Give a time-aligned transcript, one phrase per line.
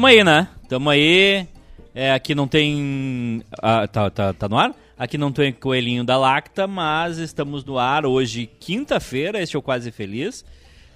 [0.00, 0.48] tamo aí, né?
[0.66, 1.46] Tamo aí.
[1.94, 3.42] É, aqui não tem.
[3.60, 4.74] ah, tá, tá, tá no ar?
[4.96, 9.42] Aqui não tem coelhinho da Lacta, mas estamos no ar hoje, quinta-feira.
[9.42, 10.42] Este é o Quase Feliz.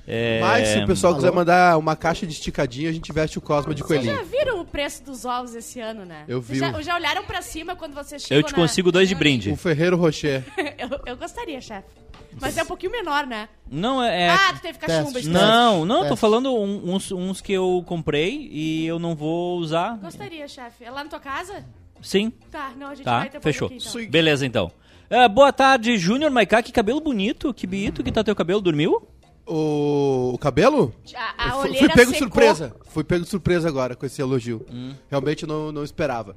[0.07, 3.41] É, Mas se o pessoal quiser mandar uma caixa de esticadinha, a gente veste o
[3.41, 4.30] Cosma de Vocês já coelhinho.
[4.30, 6.25] viram o preço dos ovos esse ano, né?
[6.29, 6.73] Eu Vocês vi.
[6.73, 9.50] Já, já olharam pra cima quando vocês chegam Eu te consigo dois de brinde.
[9.50, 10.45] O Ferreiro Rocher.
[10.79, 11.89] eu, eu gostaria, chefe.
[12.40, 13.48] Mas é um pouquinho menor, né?
[13.71, 14.29] Não, é.
[14.29, 15.12] Ah, tu teve cachumba.
[15.12, 15.29] teste.
[15.29, 16.21] Não, não, eu tô Teste.
[16.21, 19.96] falando um- uns, uns que eu comprei e eu não vou usar.
[19.98, 20.84] Gostaria, chefe.
[20.84, 21.64] É lá na tua casa?
[22.03, 23.68] Sim, Tá, não, a gente tá, vai ter fechou.
[23.68, 24.11] aqui, então.
[24.11, 24.71] Beleza, então.
[25.09, 29.07] É, boa tarde, Júnior Maiká, que cabelo bonito, que bonito que tá teu cabelo, dormiu?
[29.46, 30.94] O, o cabelo?
[31.14, 32.19] A, a Fui- pego de secou.
[32.19, 32.75] surpresa.
[32.86, 34.64] Fui pego de surpresa agora com esse elogio.
[34.72, 34.94] Hum.
[35.11, 36.34] Realmente não, não esperava.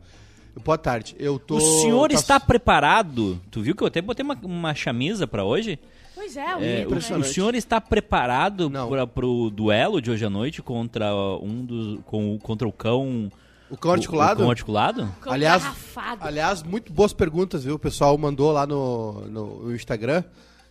[0.64, 1.16] Boa tarde.
[1.20, 1.56] Eu tô.
[1.58, 3.40] O senhor tá- está preparado?
[3.52, 5.80] Tu viu que eu até botei uma, uma chamisa pra hoje?
[6.16, 7.30] Pois é, o É, o, impressionante.
[7.30, 12.36] o senhor está preparado para pro duelo de hoje à noite contra um dos com,
[12.36, 13.32] o- contra o cão
[13.70, 14.40] O cão articulado?
[14.40, 15.08] O, cão articulado?
[15.22, 16.24] Cão aliás- garrafado.
[16.26, 17.76] Aliás, muito boas perguntas, viu?
[17.76, 20.24] O pessoal mandou lá no, no Instagram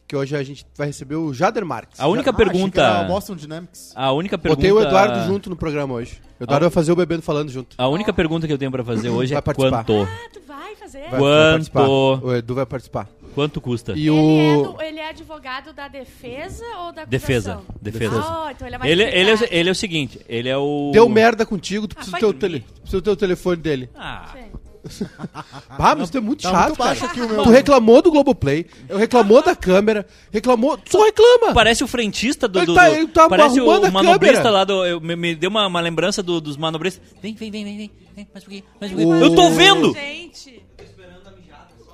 [0.06, 1.98] que hoje a gente vai receber o Jader Marques.
[1.98, 3.92] A única Ah, pergunta, o Boston Dynamics.
[3.94, 6.20] a única pergunta Botei o Eduardo junto no programa hoje.
[6.38, 7.74] O Eduardo vai fazer o Bebendo Falando junto.
[7.78, 9.84] A única pergunta que eu tenho pra fazer hoje Vai é participar.
[9.84, 10.08] quanto?
[10.08, 11.00] Ah, tu vai fazer?
[11.00, 11.50] Vai- vai Quanto?
[11.72, 11.88] participar.
[11.88, 13.08] O Edu vai participar.
[13.34, 13.92] Quanto custa?
[13.92, 14.12] E Ele, é
[14.56, 14.72] o.
[14.72, 17.06] do- ele é advogado da defesa ou da acusação?
[17.08, 18.20] Defesa, defesa.
[18.24, 21.06] Ah, então ele vai Ele, ele, é, ele é o seguinte, ele é o Deu
[21.06, 23.90] merda contigo, tu Ah, precisa vai ter o, tele, precisa ter o telefone dele.
[23.94, 24.44] Ah, Sim.
[25.78, 27.04] Ah, mas tu é muito Tá chato, muito cara.
[27.12, 27.42] aqui o meu.
[27.44, 30.78] Tu reclamou do Globoplay, eu reclamou da câmera, reclamou.
[30.88, 31.52] Só reclama!
[31.52, 32.58] Parece o frentista do.
[32.58, 34.50] Ele do- tá- do- ele tá parece o, arrumando a o manobrista câmera.
[34.50, 34.84] lá do.
[34.86, 37.02] eu- me, me deu uma, uma lembrança do- dos manobristas.
[37.22, 37.76] Vem, vem, vem, vem,
[38.14, 38.28] vem.
[38.32, 39.16] mais um pouquinho, mais um pouquinho.
[39.24, 39.92] Eu tô vendo!
[39.92, 40.62] Gente,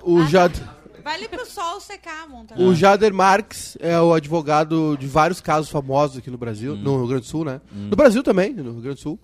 [0.05, 0.53] O, Jad,
[1.05, 2.61] vai ali pro sol secar, monta.
[2.61, 6.77] o Jader Marques é o advogado de vários casos famosos aqui no Brasil, Hum.
[6.77, 7.61] no Rio Grande do Sul, né?
[7.73, 9.19] No Brasil também, no Rio Grande do Sul.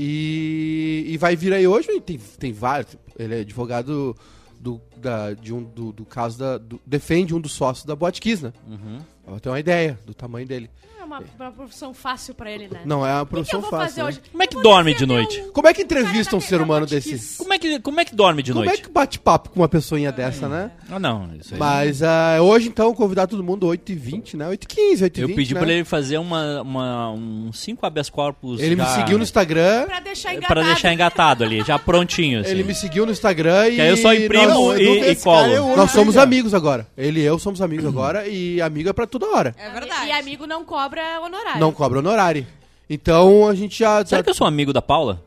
[0.00, 2.96] E, e vai vir aí hoje, tem, tem vários.
[3.18, 4.16] Ele é advogado
[4.60, 6.56] do, da, de um, do, do caso da.
[6.56, 8.52] do- defende um dos sócios da Botkiss, né?
[8.66, 8.98] Uhum.
[9.24, 10.70] Pra ter uma ideia do tamanho dele.
[11.08, 12.80] É uma, uma profissão fácil pra ele, né?
[12.84, 13.86] Não é uma O que que, eu profissão vou fácil.
[13.88, 14.08] fazer né?
[14.08, 14.20] hoje?
[14.30, 15.40] Como é que dorme de noite?
[15.40, 17.38] um- Como é que cara entrevista um ser humano desse?
[17.38, 18.80] Como é que, como é que dorme de Como noite?
[18.80, 20.70] é que bate papo com uma pessoinha dessa, né?
[20.90, 21.60] Ah, não, isso aí.
[21.60, 24.48] Mas ah, hoje, então, convidar todo mundo 8h20, né?
[24.50, 25.18] 8h15, 8h20.
[25.20, 25.60] eu pedi né?
[25.60, 28.60] pra ele fazer uma, uma, um 5 habeas corpus.
[28.60, 29.86] Ele me já- seguiu no Instagram.
[29.86, 30.54] Pra deixar engatado.
[30.60, 32.40] Pra deixar engatado ali, já prontinho.
[32.40, 32.50] Assim.
[32.50, 33.74] Ele me seguiu no Instagram e.
[33.76, 35.38] Que aí eu só imprimo nós, Não, e, e colo.
[35.42, 36.86] cara é nós somos amigos agora.
[36.96, 39.54] Ele e eu somos amigos agora e amigo é pra toda hora.
[39.58, 40.08] É verdade.
[40.08, 41.60] E amigo não cobra honorário.
[41.60, 42.46] Não cobra honorário.
[42.90, 44.04] Então a gente já.
[44.04, 45.22] Será que eu sou amigo da Paula?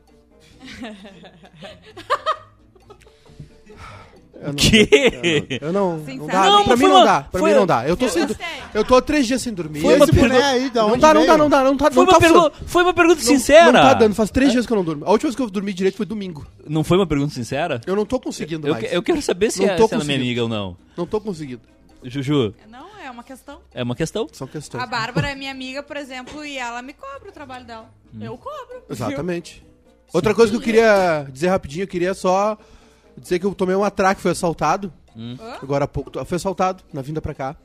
[4.44, 5.60] Eu não- Que?
[5.62, 5.98] Eu não.
[5.98, 6.28] Não Sincero.
[6.32, 6.46] dá.
[6.50, 7.22] Não, pra mim foi não uma- dá.
[7.22, 7.88] Pra foi- mim não dá.
[7.88, 8.26] Eu tô Eu sem.
[8.26, 8.46] gostei.
[8.74, 9.82] Eu tô há três dias sem dormir.
[9.82, 11.92] Foi uma pergunta- boné aí, da Não dá, não dá, não dá, não tá.
[11.92, 13.72] Foi não uma, tá pergunta, foi uma pergunta Não- sincera.
[13.72, 15.06] Não tá dando, faz três dias que eu não durmo.
[15.06, 16.48] A última vez que eu dormi direito foi domingo.
[16.68, 17.82] Não foi uma pergunta sincera?
[17.86, 18.92] Eu não tô conseguindo Eu, mais.
[18.92, 20.76] eu quero saber se, Não é, tô se ela é minha amiga ou não.
[20.98, 21.62] Não tô conseguindo.
[22.04, 22.91] Juju, Não, é
[23.22, 23.62] uma questão.
[23.74, 24.28] é uma questão.
[24.34, 24.84] São questões.
[24.84, 27.90] A Bárbara é minha amiga, por exemplo, e ela me cobra o trabalho dela.
[28.20, 28.84] Eu cobro.
[28.90, 29.66] Exatamente.
[30.12, 32.58] Outra coisa que eu queria dizer rapidinho, eu queria só
[33.18, 34.92] dizer que eu tomei um atraque, fui assaltado.
[35.16, 35.38] Hum.
[35.62, 36.12] Agora há pouco.
[36.26, 37.56] Fui assaltado na vinda pra cá.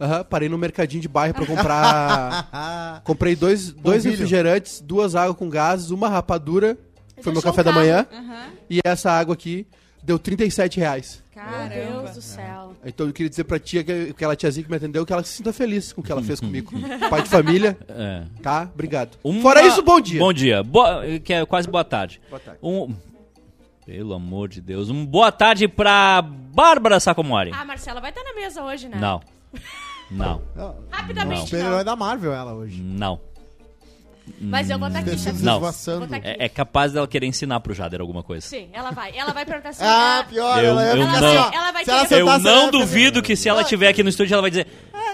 [0.00, 3.02] Aham, parei no mercadinho de bairro pra comprar.
[3.04, 6.78] comprei dois, dois refrigerantes, duas águas com gases, uma rapadura.
[7.20, 8.06] Foi meu café da manhã.
[8.12, 8.50] Aham.
[8.70, 9.66] E essa água aqui
[10.02, 11.22] deu 37 reais.
[11.38, 12.00] Meu Caramba.
[12.02, 12.72] Deus do céu.
[12.84, 15.34] Então eu queria dizer pra tia, que, aquela tiazinha que me atendeu, que ela se
[15.34, 16.72] sinta feliz com o que ela fez comigo.
[17.08, 18.24] Pai de família, É.
[18.42, 18.68] tá?
[18.74, 19.16] Obrigado.
[19.22, 20.18] Uma- Fora isso, bom dia.
[20.20, 20.62] Bom dia.
[20.62, 22.20] Boa- que é quase boa tarde.
[22.28, 22.58] Boa tarde.
[22.62, 22.94] Um...
[23.86, 24.90] Pelo amor de Deus.
[24.90, 27.52] Um boa tarde pra Bárbara Sacomori.
[27.54, 28.98] Ah, Marcela vai estar na mesa hoje, né?
[29.00, 29.20] Não.
[30.10, 30.40] Não.
[30.56, 31.84] Não, Rapidamente, Super-herói não.
[31.84, 32.80] da Marvel, ela hoje.
[32.82, 33.20] Não.
[34.40, 35.44] Mas eu vou estar aqui, Tecidos chefe.
[35.44, 35.60] Não.
[36.08, 36.28] tá aqui.
[36.28, 38.46] É, é capaz dela querer ensinar pro Jader alguma coisa.
[38.46, 39.16] Sim, ela vai.
[39.16, 39.84] Ela vai perguntar assim.
[39.84, 41.56] Ah, pior, Eu- ela é eu não- assim.
[41.56, 44.34] Ela vai Se ela querer- Eu não duvido que se ela estiver aqui no estúdio,
[44.34, 44.66] ela vai dizer: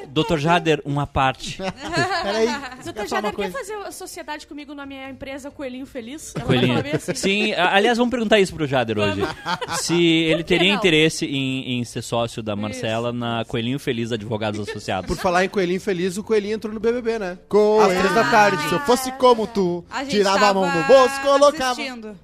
[0.08, 0.38] Dr.
[0.38, 1.58] Jader, uma parte.
[2.22, 2.46] Peraí,
[2.84, 6.32] Doutor Jader, uma quer fazer sociedade comigo na minha empresa Coelhinho Feliz?
[6.36, 6.82] Ela Coelhinho.
[6.82, 7.14] vai assim.
[7.14, 9.20] Sim, aliás, vamos perguntar isso pro Jader hoje.
[9.80, 10.78] Se ele teria não?
[10.78, 15.06] interesse em, em ser sócio da Marcela na Coelhinho Feliz Advogados Associados.
[15.06, 17.38] Por falar em coelhinho feliz, o coelhinho entrou no BBB, né?
[17.82, 18.68] Às três da tarde.
[18.68, 21.72] Se eu fosse como tu, A tirava a mão do bolso, colocava.
[21.72, 22.18] assistindo.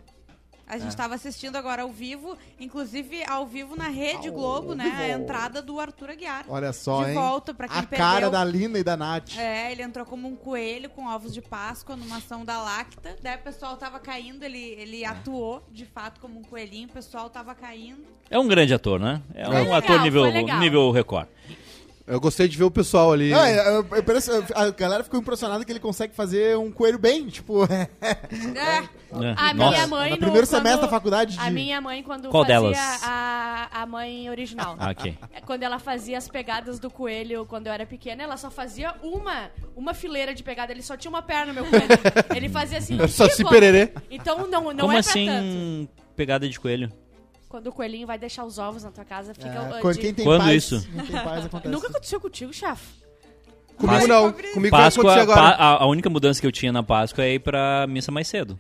[0.67, 4.85] A gente tava assistindo agora ao vivo, inclusive ao vivo na Rede Globo, né?
[5.01, 6.45] A entrada do Arthur Aguiar.
[6.49, 7.15] Olha só, de hein?
[7.17, 7.99] volta pra quem a perdeu.
[8.07, 9.37] cara da Lina e da Nath.
[9.37, 13.17] É, ele entrou como um coelho com ovos de Páscoa numa ação da Lacta.
[13.21, 17.29] Daí o pessoal tava caindo, ele, ele atuou de fato como um coelhinho, o pessoal
[17.29, 18.05] tava caindo.
[18.31, 19.21] É um grande ator, né?
[19.35, 20.31] É um legal, ator nível,
[20.61, 21.27] nível Record.
[22.11, 23.33] Eu gostei de ver o pessoal ali.
[23.33, 27.29] É, eu- eu parece- a galera ficou impressionada que ele consegue fazer um coelho bem,
[27.29, 27.89] tipo, É.
[28.03, 29.35] É.
[29.37, 29.71] A Nossa.
[29.71, 30.11] minha mãe.
[30.11, 31.41] no no- primeiro quando- semestre da faculdade de...
[31.41, 33.01] A minha mãe, quando Qual fazia delas?
[33.05, 34.77] A, a mãe original.
[34.79, 35.17] Ah, ok.
[35.47, 39.51] Quando ela fazia as pegadas do coelho quando eu era pequena, ela só fazia uma,
[39.77, 40.73] uma fileira de pegada.
[40.73, 41.87] Ele só tinha uma perna, meu coelho.
[42.35, 42.99] Ele fazia assim.
[43.09, 43.51] Só se círculo.
[43.51, 43.93] pererê.
[44.11, 45.89] Então não, não Como é assim pra tanto.
[46.17, 46.91] pegada de coelho?
[47.51, 49.49] Quando o coelhinho vai deixar os ovos na tua casa, fica.
[49.49, 50.89] É, quando- de- quem tem Quando paz, isso?
[50.89, 51.45] Quem tem paz.
[51.65, 52.87] Nunca aconteceu contigo, chefe.
[53.77, 54.33] Comigo Páscoa- não.
[54.33, 55.57] Comigo Páscoa, agora.
[55.57, 58.57] a única mudança que eu tinha na Páscoa é ir pra missa mais cedo.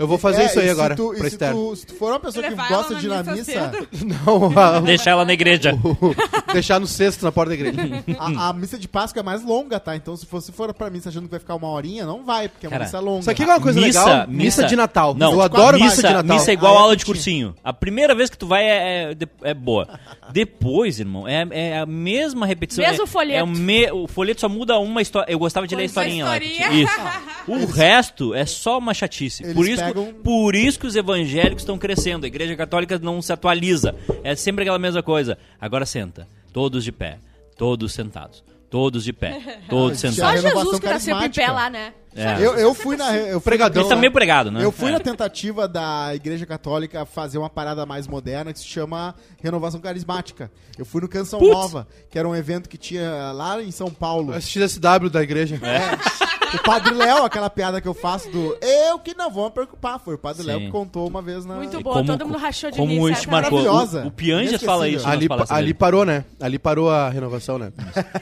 [0.00, 2.18] Eu vou fazer É, isso aí se agora, tu- se tu, se tu for uma
[2.20, 3.72] pessoa que Levar gosta ela de ir na missa
[4.26, 5.78] Não, a- Deixar ela na igreja.
[6.52, 8.02] deixar no cesto na porta da igreja.
[8.18, 9.94] a, a missa de Páscoa é mais longa, tá?
[9.94, 12.64] Então se você for pra missa achando que vai ficar uma horinha, não vai, porque
[12.64, 13.20] é uma Cara, missa longa.
[13.20, 14.26] Isso aqui é uma coisa Missa- legal.
[14.28, 15.14] missa- Missa de Natal.
[15.14, 16.36] Não, eu adoro missa, missa de Natal.
[16.36, 17.54] Missa é igual Ah, é aula de cursinho.
[17.62, 19.86] A primeira vez que tu vai é, é, é boa.
[20.32, 22.84] Depois, irmão, é, é a mesma repetição.
[22.84, 23.38] Mesmo é, folheto.
[23.38, 25.30] É o, me- o folheto só muda uma história.
[25.30, 26.38] Eu gostava de ler a historinha lá.
[26.40, 27.00] que Isso.
[27.46, 29.42] O resto é só uma chatice.
[29.54, 29.82] Por isso,
[30.22, 32.24] por isso que os evangélicos estão crescendo.
[32.24, 33.94] A igreja católica não se atualiza.
[34.24, 35.36] É sempre aquela mesma coisa.
[35.60, 36.26] Agora senta.
[36.52, 37.18] Todos de pé.
[37.56, 38.42] Todos sentados.
[38.70, 39.60] Todos de pé.
[39.68, 40.42] Todos Só Só sentados.
[40.42, 41.92] renovação Jesus que tá sempre em pé lá, né?
[42.14, 42.36] É.
[42.44, 43.16] Eu, eu fui na.
[43.16, 43.82] Eu fui, Pregadão.
[43.82, 44.64] Ele tá meio pregado, né?
[44.64, 44.92] eu fui É.
[44.92, 50.50] na tentativa da Igreja Católica fazer uma parada mais moderna que se chama Renovação Carismática.
[50.76, 51.52] Eu fui no Canção Putz.
[51.52, 54.32] Nova, que era um evento que tinha lá em São Paulo.
[54.32, 55.60] Eu assisti SW da igreja.
[56.54, 59.98] O Padre Léo, aquela piada que eu faço do eu que não vou me preocupar.
[60.00, 60.48] Foi o Padre Sim.
[60.48, 61.54] Léo que contou uma vez na.
[61.54, 63.62] Muito boa, todo mundo rachou de como rir, isso marcou.
[63.62, 64.04] Maravilhosa.
[64.04, 65.06] O, o Pianjas fala isso.
[65.06, 66.24] Ali, ali parou, né?
[66.40, 67.72] Ali parou a renovação, né?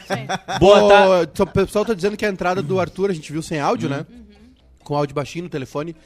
[0.07, 0.27] Sim.
[0.59, 1.43] Boa tarde.
[1.43, 4.07] O pessoal tá dizendo que a entrada do Arthur, a gente viu sem áudio, né?
[4.85, 5.97] Com áudio baixinho no telefone.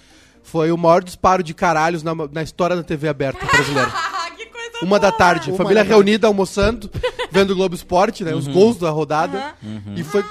[0.43, 3.91] Foi o maior disparo de caralhos na, na história da TV aberta brasileira.
[4.37, 6.91] que coisa Uma da tarde, Uma família da reunida almoçando,
[7.31, 8.35] vendo o Globo Esporte, né?
[8.35, 9.55] Os gols da rodada.
[9.63, 9.95] Uhum.
[9.97, 10.25] E foi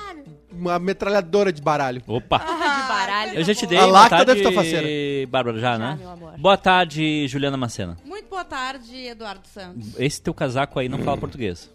[0.62, 2.02] uma metralhadora de baralho.
[2.08, 2.38] Opa.
[2.40, 2.46] de
[2.88, 3.34] baralho.
[3.34, 3.78] Eu já te dei.
[3.78, 5.28] A boa lacta tarde, deve tá faceira.
[5.28, 5.98] Bárbara, já, né?
[6.00, 6.34] meu amor.
[6.38, 7.98] Boa tarde, Juliana Macena.
[8.06, 10.00] Muito boa tarde, Eduardo Santos.
[10.00, 11.69] Esse teu casaco aí não fala português.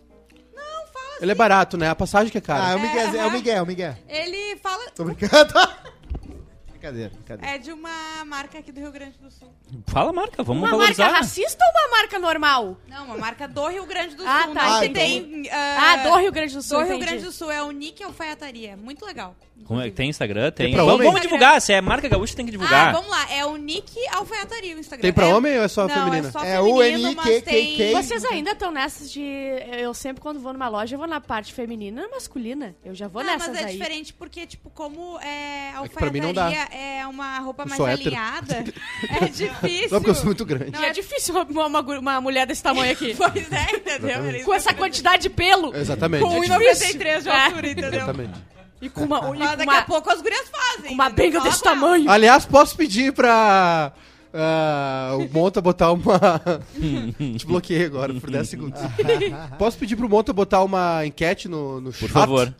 [1.20, 1.88] Ele é barato, né?
[1.88, 2.72] A passagem que é Ah, cara.
[2.72, 3.96] é o Miguel, é o Miguel, é o Miguel.
[4.06, 4.90] Ele fala.
[4.94, 5.52] Tô brincando.
[6.86, 7.54] brincadeira, brincadeira.
[7.54, 9.52] É de uma marca aqui do Rio Grande do Sul.
[9.86, 11.04] Fala a marca, vamos Uma valorizar.
[11.04, 12.76] marca racista ou uma marca normal?
[12.88, 14.30] Não, uma marca do Rio Grande do Sul.
[14.30, 14.94] Ah, tá, entendi.
[15.42, 15.50] tem.
[15.50, 17.06] Ah, do Rio Grande do Sul, Do Rio entendi.
[17.10, 17.50] Grande do Sul.
[17.50, 18.76] É o Nick Alfaiataria.
[18.76, 19.34] Muito legal.
[19.64, 20.52] Como é tem Instagram?
[20.52, 20.72] Tem.
[20.72, 21.06] pra vamos, homem?
[21.08, 21.60] vamos divulgar.
[21.60, 22.90] Se é marca gaúcha, tem que divulgar.
[22.90, 23.26] Ah, vamos lá.
[23.32, 25.02] É o Nick Alfaiataria o Instagram.
[25.02, 25.34] Tem pra é...
[25.34, 26.28] homem ou é só não, feminina?
[26.28, 27.92] É, só É feminino, o mas tem...
[27.92, 29.20] Vocês ainda estão nessas de.
[29.78, 32.76] Eu sempre, quando vou numa loja, eu vou na parte feminina e masculina.
[32.84, 33.72] Eu já vou Ah, nessas mas é aí.
[33.72, 36.44] diferente porque, tipo, como é, a É que pra mim não dá.
[36.44, 38.64] alfaiataria é uma roupa mais alinhada,
[39.20, 39.88] é difícil.
[39.88, 40.70] Só porque eu sou muito grande.
[40.72, 43.16] Não, é é- difícil uma, uma, uma mulher desse tamanho aqui.
[43.26, 44.44] Pois é, entendeu?
[44.44, 45.74] Com essa quantidade de pelo.
[45.74, 46.22] Exatamente.
[46.22, 47.32] Com É 1,93 de É.
[47.32, 47.92] altura, entendeu?
[47.94, 48.55] Exatamente.
[48.80, 50.88] E com uma, e Mas com daqui uma, a pouco as gurias fazem.
[50.88, 52.10] com uma benga desse tamanho.
[52.10, 53.92] Aliás, posso pedir pra.
[54.34, 56.20] ah, o Monta botar uma.
[57.38, 58.80] Te bloqueei agora por 10 segundos.
[59.58, 62.10] Posso pedir pro Monta botar uma enquete no, no Por chat?
[62.12, 62.54] favor.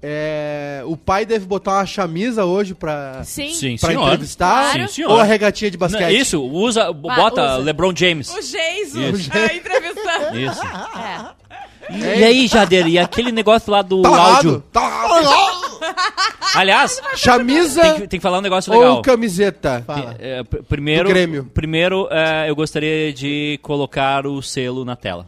[0.00, 3.52] É, o pai deve botar uma chamisa hoje pra, Sim.
[3.52, 4.06] Sim, pra senhor.
[4.06, 4.70] entrevistar?
[4.72, 4.88] Claro.
[4.88, 5.10] Sim, senhor.
[5.10, 6.16] Ou a regatinha de Não, basquete?
[6.16, 7.56] isso, usa, bota usa.
[7.64, 8.30] LeBron James.
[8.30, 9.30] O Geiso, Isso.
[9.32, 10.38] a entrevistando.
[10.38, 10.62] Isso.
[10.62, 11.47] É.
[11.90, 14.62] E aí, Jader, e aquele negócio lá do Tá áudio?
[14.72, 14.80] tá
[15.22, 15.68] errado.
[16.54, 18.96] Aliás, Chamisa tem que, tem que falar um negócio legal.
[18.96, 19.82] ou camiseta?
[19.86, 20.16] Fala.
[20.18, 21.08] É, pr- primeiro,
[21.54, 25.26] primeiro é, eu gostaria de colocar o selo na tela.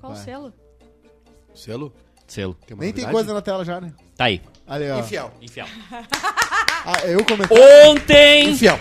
[0.00, 0.52] Qual o selo?
[1.54, 1.92] Selo?
[2.26, 2.56] Selo.
[2.70, 3.92] É uma Nem tem coisa na tela já, né?
[4.16, 4.40] Tá aí.
[4.66, 4.98] Ali, ó.
[5.00, 5.30] Infiel.
[5.42, 5.66] Infiel.
[6.88, 7.58] Ah, eu comentei.
[7.88, 8.50] Ontem!
[8.50, 8.78] Infiel.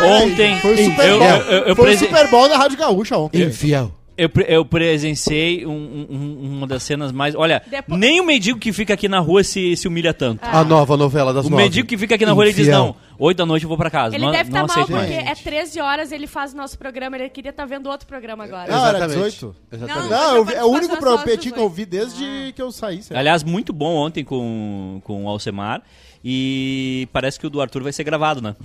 [0.00, 0.60] Ontem!
[0.60, 1.22] Foi o Super Bowl.
[1.28, 3.42] eu, eu, eu Foi presen- o Super Bowl da Rádio Gaúcha ontem.
[3.42, 3.90] Infiel.
[4.18, 7.34] Eu eu presenciei um- um- uma das cenas mais.
[7.34, 10.40] Olha, Depo- nem o mendigo que fica aqui na rua se, se humilha tanto.
[10.44, 11.62] A nova novela das O nove.
[11.62, 12.78] mendigo que fica aqui na rua ele diz: Infiel.
[12.86, 14.14] Não, oito da noite eu vou pra casa.
[14.16, 15.08] Ele não, deve estar mal aceito mais.
[15.10, 18.44] porque é 13 horas, ele faz o nosso programa, ele queria estar vendo outro programa
[18.44, 18.70] agora.
[18.70, 19.30] Não, era Exatamente.
[19.30, 19.56] 18.
[19.72, 20.08] Exatamente.
[20.10, 22.52] Não, Não, vi- é o único participação pro só petit às que eu vi desde
[22.54, 23.00] que eu saí.
[23.14, 25.82] Aliás, muito bom ontem com, com o Alcemar.
[26.24, 28.56] E parece que o do Arthur vai ser gravado, né?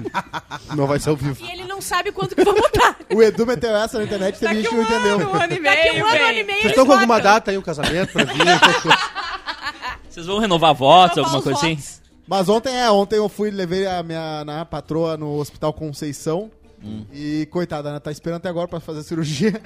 [0.76, 1.42] Não vai ser ao vivo.
[1.44, 2.96] E ele não sabe quanto que vai mudar.
[3.14, 5.18] O Edu meteu essa na internet e teve gente que não entendeu.
[5.18, 6.28] Um ano e meio, Daqui um ano, bem.
[6.28, 8.44] ano e meio, Vocês estão com alguma data aí, um casamento pra vir?
[10.08, 11.78] Vocês vão renovar votos, Renovar alguma coisa assim?
[12.26, 16.50] Mas ontem é, ontem eu fui, levei a minha na patroa no Hospital Conceição.
[16.84, 17.04] Hum.
[17.12, 19.60] E coitada, ela tá esperando até agora pra fazer a cirurgia.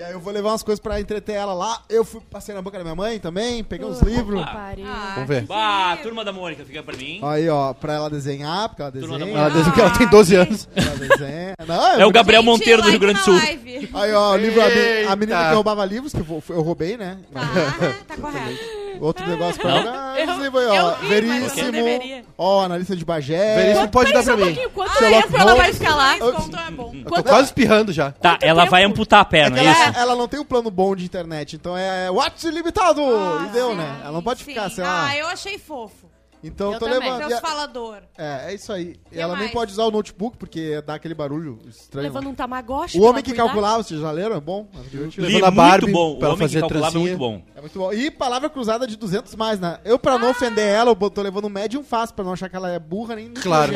[0.00, 1.82] E aí eu vou levar umas coisas pra entreter ela lá.
[1.86, 4.42] Eu fui, passei na boca da minha mãe também, peguei uns livros.
[4.46, 4.86] Pariu.
[4.88, 5.42] Ah, Vamos ver.
[5.42, 7.20] Bah, turma da Mônica, fica pra mim.
[7.22, 9.38] Aí, ó, pra ela desenhar, porque ela Turma da desenha.
[9.38, 10.68] Ela diz que ela tem 12 anos.
[10.74, 11.54] Ela desenha.
[11.68, 13.34] Não, É o vou- Gabriel Gente, Monteiro do Rio Grande do Sul.
[13.34, 13.90] live.
[13.92, 15.48] Aí, ó, o livro, a, a menina Eita.
[15.50, 17.18] que roubava livros, que eu, eu roubei, né?
[17.30, 17.40] Tá,
[18.08, 18.80] tá correto.
[19.00, 19.82] Outro negócio pra Não.
[19.82, 20.18] jogar.
[20.20, 20.72] Eu- esse livro aí, ó.
[20.72, 21.72] eu vi, mas eu Veríssimo.
[21.72, 22.24] deveria.
[22.36, 23.54] Ó, analista de Bagé.
[23.56, 24.44] Veríssimo pode dar pra um mim.
[24.44, 24.70] pouquinho.
[24.70, 25.78] Quanto Sherlock tempo ela vai Holmes.
[25.78, 26.16] ficar lá?
[26.16, 26.92] Esse é bom.
[27.04, 28.10] Tô Quanto- quase espirrando já.
[28.12, 28.70] Tá, Quanto ela tempo?
[28.70, 29.89] vai amputar a perna, é Ela, isso?
[29.96, 33.00] Ela não tem um plano bom de internet, então é WhatsApp ilimitado!
[33.02, 34.00] Ah, e deu, sim, né?
[34.02, 34.46] Ela não pode sim.
[34.46, 35.06] ficar, sei lá.
[35.08, 36.08] Ah, eu achei fofo.
[36.42, 37.00] Então eu tô também.
[37.00, 37.28] levando.
[37.28, 37.98] Seus e falador.
[38.16, 38.98] É, é isso aí.
[39.12, 39.52] Que ela nem mais?
[39.52, 42.08] pode usar o notebook, porque dá aquele barulho estranho.
[42.08, 43.44] Levando um tamagotchi O pra homem que cuidar.
[43.44, 44.36] calculava, vocês já leram?
[44.36, 44.66] É bom?
[44.74, 44.78] É.
[44.96, 46.12] Li, Levando a muito Barbie bom.
[46.12, 47.42] O pra ela homem que fazer calculava é muito bom.
[47.54, 47.92] É muito bom.
[47.92, 49.80] E palavra cruzada de 200 mais, né?
[49.84, 52.32] Eu, pra não ofender ela, eu tô levando um médio e um fácil, pra não
[52.32, 53.34] achar que ela é burra nem.
[53.34, 53.74] Claro.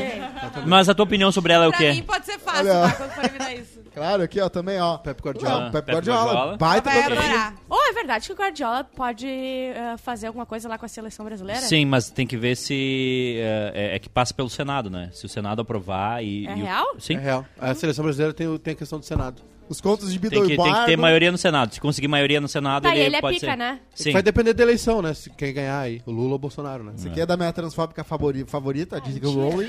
[0.67, 1.93] Mas a tua opinião sobre ela é o Pra quê?
[1.93, 2.89] mim pode ser fácil, Olha.
[2.89, 2.93] tá?
[2.95, 3.84] Quando for me dar isso.
[3.95, 4.99] Claro, aqui, ó, também, ó.
[4.99, 5.67] Pepe Não, Guardiola.
[5.67, 6.25] Ah, Pepe Pepe Guardiola.
[6.25, 6.57] Guardiola.
[6.57, 7.55] Baita Vai adorar.
[7.71, 11.61] É verdade que o Guardiola pode eh, fazer alguma coisa lá com a seleção brasileira?
[11.63, 15.11] Sim, mas tem que ver se é, é- é que passa pelo Senado, né?
[15.13, 16.47] Se o Senado aprovar e.
[16.47, 16.87] É e o- real?
[16.99, 17.15] Sim.
[17.17, 17.47] É real.
[17.59, 19.43] A seleção brasileira tem, o- tem a questão do Senado.
[19.69, 21.73] Os contos de Tem Bidou que, e tem que ter maioria no Senado.
[21.73, 23.57] Se conseguir maioria no Senado, Tá, ele, ele é pode pica, ser.
[23.57, 23.81] né?
[23.95, 24.13] Sim.
[24.13, 25.15] Vai depender da eleição, né?
[25.15, 26.93] Se quem ganhar aí, o Lula ou o Bolsonaro, né?
[26.97, 29.27] Esse aqui é da minha transfóbica favori- favorita, a J.K.
[29.31, 29.69] Rowling.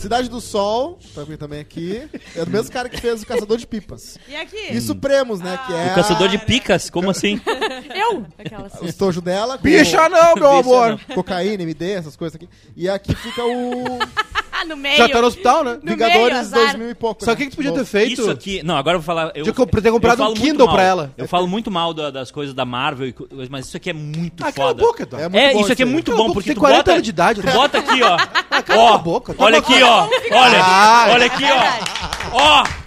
[0.00, 2.08] Cidade do Sol, também, também aqui.
[2.34, 4.18] É do mesmo cara que fez o Caçador de Pipas.
[4.28, 4.72] E aqui?
[4.72, 5.58] E Supremos, né?
[5.66, 6.88] Que é O caçador de a- picas?
[6.90, 7.40] Como assim?
[7.94, 8.26] Eu?
[8.38, 8.84] Aquela assim.
[8.84, 9.56] o estojo dela.
[9.58, 11.00] com Bicha não, meu Bicha amor!
[11.14, 12.48] Cocaína, MD, essas coisas aqui.
[12.76, 13.98] E aqui fica o
[14.58, 14.96] Ah, no meio.
[14.96, 15.78] Já tá no hospital, né?
[15.82, 16.60] No Vingadores meio, azar.
[16.60, 17.24] 2000 e pouco.
[17.24, 17.36] Sabe o né?
[17.38, 18.12] que, que tu podia ter feito?
[18.22, 18.62] Isso aqui.
[18.62, 19.26] Não, agora eu vou falar.
[19.34, 20.74] Eu, Tinha que ter comprado eu um falo muito Kindle mal.
[20.74, 21.12] pra ela.
[21.18, 23.12] Eu falo muito mal da- das coisas da Marvel,
[23.50, 24.82] mas isso aqui é muito Ah, foda.
[24.82, 25.26] boca, Eduardo.
[25.26, 27.02] É muito É, bom isso aqui é muito bom, porque tem tu 40 bota, anos
[27.02, 27.52] de idade, tu né?
[27.52, 28.16] bota aqui, ó.
[28.64, 30.04] cala ó, a boca, olha aqui, ó.
[30.32, 31.06] Olha, Ah.
[31.10, 32.36] olha aqui, ó.
[32.38, 32.85] Ó, Eu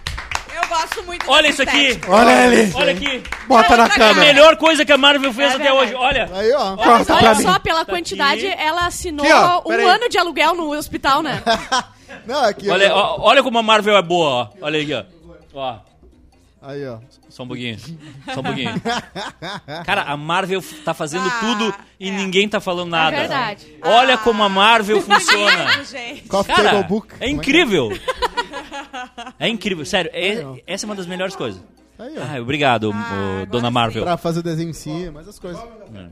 [0.69, 1.99] gosto muito olha isso aqui.
[2.07, 2.71] Olha ele!
[2.75, 3.23] Olha aqui.
[3.47, 4.21] Bota na A cama!
[4.21, 5.81] melhor coisa que a Marvel fez É até verdade.
[5.83, 5.95] hoje.
[5.95, 6.29] Olha.
[6.33, 6.75] Aí, ó.
[6.77, 8.61] Corta olha só, pela Tá quantidade, aqui.
[8.61, 9.85] ela assinou Aqui, ó, um peraí.
[9.87, 11.41] ano de aluguel no hospital, né?
[12.25, 13.17] Não, aqui, Olha, ó.
[13.17, 14.47] ó, olha como a Marvel é boa, ó.
[14.61, 15.03] Olha aqui, ó.
[15.53, 15.75] Ó,
[16.61, 16.97] Aí, ó.
[17.29, 17.77] só um pouquinho.
[18.33, 18.73] Só um pouquinho.
[19.85, 22.11] Cara, a Marvel tá fazendo Ah, tudo e é.
[22.11, 23.15] ninguém tá falando nada.
[23.15, 23.67] verdade.
[23.83, 25.83] Olha como a Marvel funciona.
[25.85, 26.27] Gente.
[26.27, 27.07] Coffee Cara, Table Book.
[27.19, 27.89] é Como que incrível.
[29.39, 30.11] É incrível, sério.
[30.13, 31.61] é- essa é uma das melhores coisas.
[31.97, 32.21] Aí, ó.
[32.23, 33.69] Ah, obrigado, Ah, ô, dona.
[33.69, 34.03] Marvel.
[34.03, 35.61] Pra fazer o desenho em si, mas as coisas.
[35.93, 36.07] É.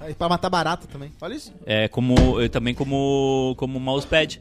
[0.00, 1.12] Aí, pra matar barata também.
[1.20, 1.52] Olha isso.
[1.66, 4.40] É como eu também como como mousepad.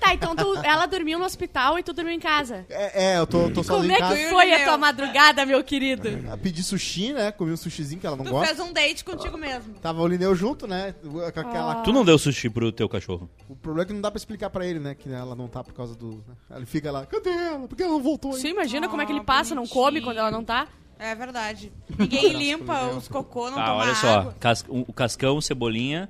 [0.00, 2.66] Tá, então tu- ela dormiu no hospital e tu dormiu em casa.
[2.68, 4.16] É, é, eu tô, tô Como sozinho é em casa.
[4.16, 6.08] que foi a tua madrugada, meu querido?
[6.08, 7.32] Eu Pedi sushi, né?
[7.32, 8.46] Comi um sushizinho que ela não Tu gosta.
[8.54, 9.74] fez um date contigo mesmo.
[9.74, 10.94] Tava o Lineu junto, né?
[11.02, 11.76] Com aquela...
[11.76, 13.28] Tu não deu sushi pro teu cachorro.
[13.48, 14.94] O problema é que não dá pra explicar pra ele, né?
[14.94, 16.22] Que ela não tá por causa do...
[16.28, 16.56] né?
[16.56, 17.66] Ele fica lá, cadê ela?
[17.66, 18.42] Por que ela não voltou ainda?
[18.42, 20.04] Sim, imagina como é que ele Ah, passa, não come bonitinho.
[20.04, 20.68] quando ela não tá.
[20.98, 21.72] É verdade.
[21.98, 24.18] Ninguém limpa os cocô, não Tá, toma olha só.
[24.20, 24.36] água.
[24.38, 26.08] Cas- o o cascão, cebolinha.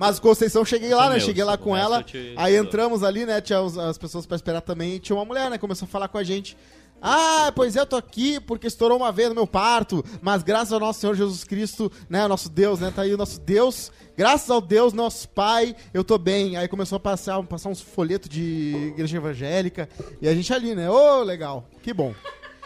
[0.00, 1.10] Mas Conceição, cheguei lá, né?
[1.16, 2.02] meus, cheguei lá com ela.
[2.02, 3.38] te- Aí entramos ali, né?
[3.42, 4.94] Tinha os- as pessoas pra esperar também.
[4.94, 5.58] E tinha uma mulher, né?
[5.58, 6.56] Começou a falar com a gente.
[7.02, 10.02] Ah, pois é, eu tô aqui porque estourou uma vez no meu parto.
[10.22, 12.26] Mas graças ao nosso Senhor Jesus Cristo, né?
[12.26, 12.90] Nosso Deus, né?
[12.96, 13.92] Tá aí o nosso Deus.
[14.16, 16.56] Graças ao Deus, nosso Pai, eu tô bem.
[16.56, 19.86] Aí começou a passar, passar uns folhetos de igreja evangélica.
[20.22, 20.88] E a gente ali, né?
[20.90, 21.66] Ô, legal.
[21.82, 22.14] Que bom.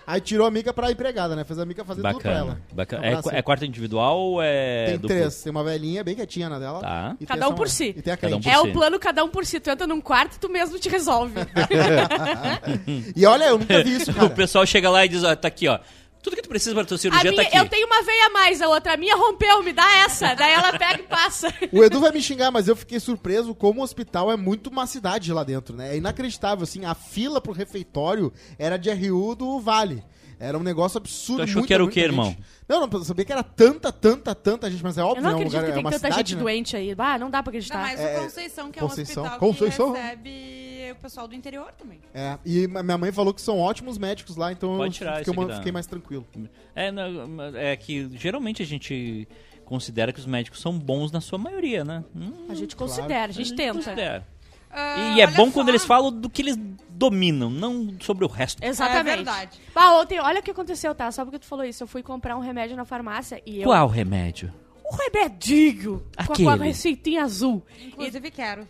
[0.07, 1.45] Aí tirou a amiga pra empregada, né?
[1.45, 2.37] Fez a amiga fazer tudo pra Bacana.
[2.39, 2.61] ela.
[2.73, 3.07] bacana.
[3.07, 4.85] É, é quarto individual ou é.
[4.87, 5.09] Tem duplo?
[5.09, 5.43] três.
[5.43, 6.81] Tem uma velhinha bem quietinha na dela.
[6.81, 7.17] Tá.
[7.21, 7.95] E Cada um por si.
[7.97, 8.69] E tem a Cada um É si.
[8.69, 9.59] o plano cada um por si.
[9.61, 11.35] Tu entra num quarto e tu mesmo te resolve.
[13.17, 14.31] E olha, eu nunca vi isso, o cara.
[14.31, 15.79] pessoal chega lá e diz, ó, tá aqui, ó.
[16.25, 17.59] Tudo que tu precisa pra tua cirurgia minha, tá aqui.
[17.59, 20.35] eu tenho uma veia a mais, a outra a minha rompeu, me dá essa.
[20.35, 21.53] Daí ela pega e passa.
[21.71, 24.87] O Edu vai me xingar, mas eu fiquei surpreso como o hospital é muito uma
[24.87, 25.93] cidade lá dentro, né?
[25.93, 30.03] É inacreditável, assim, a fila pro refeitório era de RU do Vale.
[30.41, 31.41] Era um negócio absurdo.
[31.41, 32.11] Tu achou muita, que era o quê, gente.
[32.11, 32.37] irmão?
[32.69, 35.31] Não, não, eu sabia que era tanta, tanta, tanta gente, mas é óbvio, Eu não
[35.31, 35.35] né?
[35.37, 36.43] Um acredito lugar, que é tem uma tanta cidade, gente né?
[36.43, 36.95] doente aí.
[36.95, 37.79] Bah, não dá pra Não, acreditar.
[37.83, 39.25] mas É, o Conceição, que Conceição.
[39.25, 39.93] é um hospital Conceição.
[39.93, 42.01] que recebe o pessoal do interior também.
[42.13, 45.23] É, e minha mãe falou que são ótimos médicos lá, então Pode eu tirar fiquei,
[45.23, 46.27] isso aqui uma- fiquei mais tranquilo.
[46.75, 49.27] É, não, é que geralmente a gente
[49.65, 52.05] considera que os médicos são bons na sua maioria, né?
[52.15, 53.75] Hum, A gente considera, a gente tenta.
[53.75, 54.27] considera.
[54.71, 55.53] Ah, E é bom só.
[55.53, 56.59] quando eles falam do que eles
[56.91, 58.63] dominam, não sobre o resto.
[58.63, 59.09] Exatamente.
[59.13, 59.61] É verdade.
[59.73, 61.11] Bah, ontem, olha o que aconteceu, tá?
[61.13, 61.83] Só porque tu falou isso.
[61.85, 63.65] Eu fui comprar um remédio na farmácia e eu.
[63.65, 64.53] Qual remédio?
[64.85, 66.01] Um remedinho!
[66.01, 66.49] Com a- Com Aquele.
[66.49, 67.63] a receitinha azul.
[67.87, 68.69] Inclusive quero.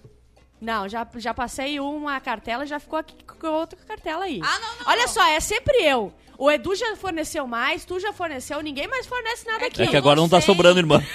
[0.65, 4.41] Não, já, já passei uma cartela já ficou aqui com outra cartela aí.
[4.43, 5.09] Ah, não, não, Olha não.
[5.09, 6.13] só, é sempre eu.
[6.39, 9.83] O Edu já forneceu mais, tu já forneceu, ninguém mais fornece nada É aqui.
[9.83, 10.47] É que agora não tá sei.
[10.47, 11.01] sobrando, irmã.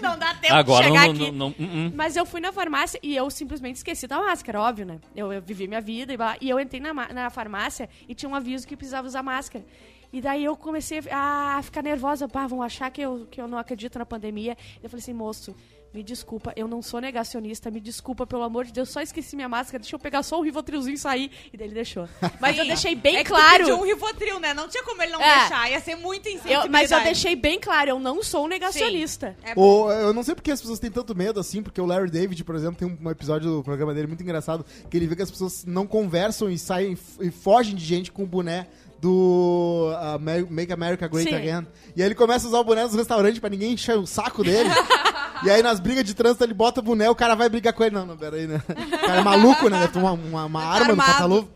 [0.00, 1.20] Não dá tempo Agora de chegar não, aqui.
[1.30, 1.92] não, não, não, não.
[1.94, 4.98] Mas eu fui na farmácia e eu simplesmente esqueci da máscara, óbvio, né?
[5.14, 8.26] Eu, eu vivi minha vida e, blá, e eu entrei na, na farmácia e tinha
[8.26, 9.62] um aviso que precisava usar máscara.
[10.10, 12.26] E daí eu comecei a ficar nervosa.
[12.26, 14.56] Pá, vão achar que eu, que eu não acredito na pandemia.
[14.82, 15.54] Eu falei assim, moço,
[15.94, 19.48] Me desculpa, eu não sou negacionista, me desculpa, pelo amor de Deus, só esqueci minha
[19.48, 21.30] máscara, deixa eu pegar só um Rivotrilzinho e sair.
[21.52, 22.08] E daí ele deixou.
[22.40, 22.68] Mas eu Sim.
[22.68, 23.58] deixei bem é que tu claro.
[23.58, 24.52] pediu um Rivotril, né?
[24.52, 25.38] Não tinha como ele não É.
[25.38, 25.70] deixar.
[25.70, 26.68] Ia ser muito Eu- insensibilidade.
[26.68, 29.36] mas eu deixei bem claro, eu não sou negacionista.
[29.44, 29.84] É bom.
[29.84, 32.42] O, eu não sei porque as pessoas têm tanto medo assim, porque o Larry David,
[32.42, 35.30] por exemplo, tem um, episódio do programa dele muito engraçado, que ele vê que as
[35.30, 38.66] pessoas não conversam e saem e fogem de gente com o boné
[39.00, 40.18] do uh,
[40.50, 41.36] Make America Great Sim.
[41.36, 41.66] Again.
[41.94, 44.42] E aí ele começa a usar o boné dos restaurantes pra ninguém encher o saco
[44.42, 44.70] dele.
[45.42, 47.82] e aí nas brigas de trânsito ele bota o boné, o cara vai brigar com
[47.82, 47.94] ele.
[47.94, 48.62] Não, não, peraí, né?
[48.68, 49.86] O cara é maluco, né?
[49.88, 51.48] Tem uma, uma, arma no pantalão.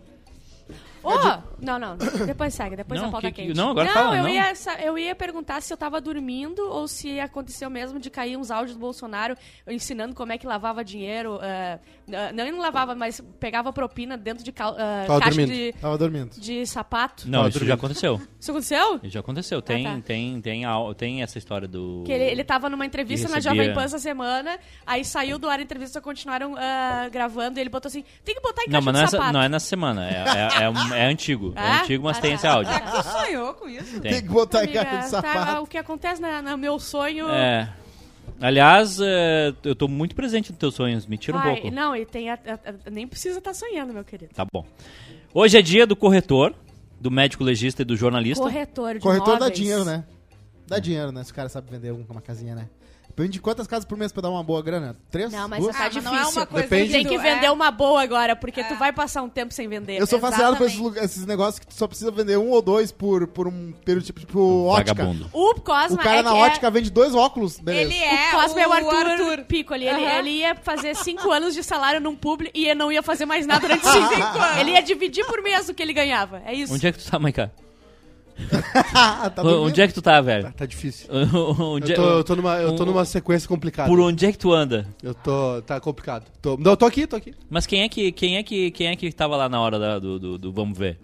[1.02, 1.12] Ô,
[1.60, 1.96] não, não,
[2.26, 3.56] depois segue, depois Não, a pauta que- que- quente.
[3.56, 4.28] não, agora fala, eu, não.
[4.28, 8.50] Ia, eu ia perguntar se eu tava dormindo ou se aconteceu mesmo de cair uns
[8.50, 9.36] áudios do Bolsonaro
[9.66, 11.38] ensinando como é que lavava dinheiro.
[11.42, 11.78] ah,
[12.12, 15.54] ah, não, ele não lavava, mas pegava propina dentro de cal- ah, Tava caixa dormindo.
[15.56, 16.40] de, Tava dormindo.
[16.40, 17.24] de sapato.
[17.26, 17.68] Não, Tava isso dormindo.
[17.68, 18.20] já aconteceu.
[18.40, 18.94] Isso aconteceu?
[19.02, 19.60] Isso já aconteceu.
[19.62, 20.00] Tem, tá.
[20.04, 20.64] tem, tem,
[20.96, 22.02] tem essa história do.
[22.06, 25.58] Que ele, ele tava numa entrevista na Jovem Pan essa semana, aí saiu do ar
[25.58, 28.84] a entrevista, continuaram ah, gravando, e ele botou assim, tem que botar em Não, caixa
[28.84, 29.32] mas não de é, essa- sapato.
[29.32, 30.08] não é nessa semana.
[30.08, 31.47] É, é, é um- é antigo.
[31.56, 31.82] É Ah?
[31.82, 32.36] antigo, mas Ah, tem tá.
[32.36, 32.72] esse áudio.
[32.72, 34.00] Tu sonhou com isso?
[34.00, 34.22] Tem Tem.
[34.22, 35.62] que botar em Amiga, caixa de tá, sapato.
[35.62, 37.28] o que acontece na- no meu sonho...
[37.28, 37.72] É.
[38.40, 41.06] Aliás, é, eu tô muito presente nos teus sonhos.
[41.06, 41.70] Me tira um Ai, pouco.
[41.74, 44.32] Não, e tem a- a- a- nem precisa estar sonhando, meu querido.
[44.32, 44.64] Tá bom.
[45.34, 46.54] Hoje é dia do corretor,
[47.00, 48.42] do médico legista e do jornalista.
[48.42, 50.04] Corretor de Corretor dá dinheiro, né?
[50.68, 51.24] Dá dinheiro, né?
[51.24, 52.68] Se o cara sabe vender um- uma casinha, né?
[53.18, 54.96] Vende quantas casas por mês pra dar uma boa grana?
[55.10, 55.32] Três?
[55.32, 55.75] Não, mas Duas?
[55.76, 56.12] tá Ah, mas difícil.
[56.12, 56.92] não é uma coisa Depende.
[56.92, 57.50] Tem que vender é.
[57.50, 59.98] uma boa agora, porque tu vai passar um tempo sem vender.
[60.00, 60.98] Eu sou fascinado por esses, Exatamente.
[61.00, 64.04] lu- esses negócios que tu só precisa vender um ou dois por, por um período,
[64.04, 64.94] tipo, tipo ótica.
[64.94, 65.28] Vagabundo.
[65.32, 67.92] O Cosma O cara é na que ótica vende dois óculos, beleza.
[67.92, 68.14] Ele é...
[68.26, 69.44] é O Cosma é o Arthur, Arthur.
[69.46, 69.87] Piccoli.
[69.88, 70.18] Ele, Aham.
[70.20, 73.60] ele ia fazer cinco anos de salário num publi e não ia fazer mais nada
[73.60, 74.58] durante Cinco anos.
[74.60, 76.40] Ele ia dividir por mês o que ele ganhava.
[76.46, 76.72] É isso.
[76.72, 77.50] Onde é que tu tá, Maiká?
[78.92, 79.62] Tá dormindo?
[79.64, 80.45] onde é que tu tá, velho?
[80.45, 81.09] Tá, tá difícil.
[81.61, 83.88] onde Eu é- tô, eu tô numa, eu tô um- numa sequência complicada.
[83.88, 84.87] Por onde é que tu anda?
[85.02, 85.61] Eu tô.
[85.62, 86.25] Tá complicado.
[86.40, 87.35] Tô, não, eu tô aqui, tô aqui.
[87.50, 89.99] Mas quem é que quem é que quem é que tava lá na hora da-
[89.99, 90.99] do, do, do vamos ver?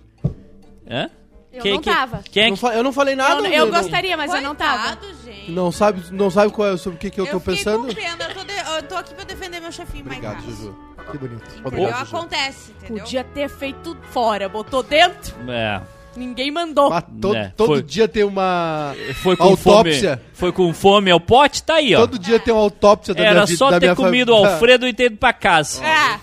[0.89, 1.11] Hã?
[1.53, 2.21] Eu quem, não quem- tava.
[2.31, 3.47] Quem é Não que fa- eu não falei nada.
[3.47, 4.97] eu eu não- gostaria, mas eu não tava.
[4.97, 5.51] Coitado, gente.
[5.53, 7.87] Não sabe, não sabe qual é, sobre o que, que eu, tô fiquei pensando?
[7.87, 8.25] com pena.
[8.25, 10.77] Eu tô, de- eu tô aqui pra defender meu chefinho mais Obrigado, Juju.
[11.13, 11.43] Que bonito.
[11.45, 11.63] Entendeu?
[11.67, 12.17] Obrigado, Juju.
[12.17, 13.05] Acontece, entendeu?
[13.05, 14.49] Podia ter feito fora.
[14.49, 15.81] Botou dentro, é,
[16.17, 16.91] ninguém mandou.
[16.91, 17.83] Mas to- É, todo foi.
[17.83, 18.95] dia tem uma.
[19.23, 20.17] foi com Autópsia.
[20.17, 20.29] fome.
[20.35, 22.01] Foi com fome ao pote, tá aí, ó.
[22.01, 24.37] Todo dia tem uma autópsia da Era minha só da ter minha comido o.
[24.45, 25.85] Alfredo e ter ido pra casa.
[25.85, 26.21] É.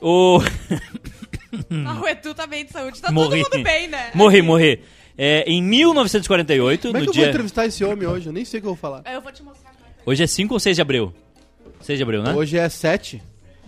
[0.00, 0.38] O
[2.02, 3.00] o Etu tá bem de saúde.
[3.00, 3.42] Tá Morri.
[3.42, 4.10] todo mundo bem, né?
[4.14, 4.80] morri, morri.
[5.16, 8.26] É, em 1948, Como é no que eu vou dia entrevistar esse homem hoje?
[8.26, 9.02] Eu nem sei o que eu vou falar.
[9.12, 9.70] Eu vou te mostrar.
[9.70, 9.90] agora.
[10.06, 11.12] Hoje é 5 ou 6 de abril?
[11.80, 12.32] 6 de abril, né?
[12.34, 13.20] Hoje é 7.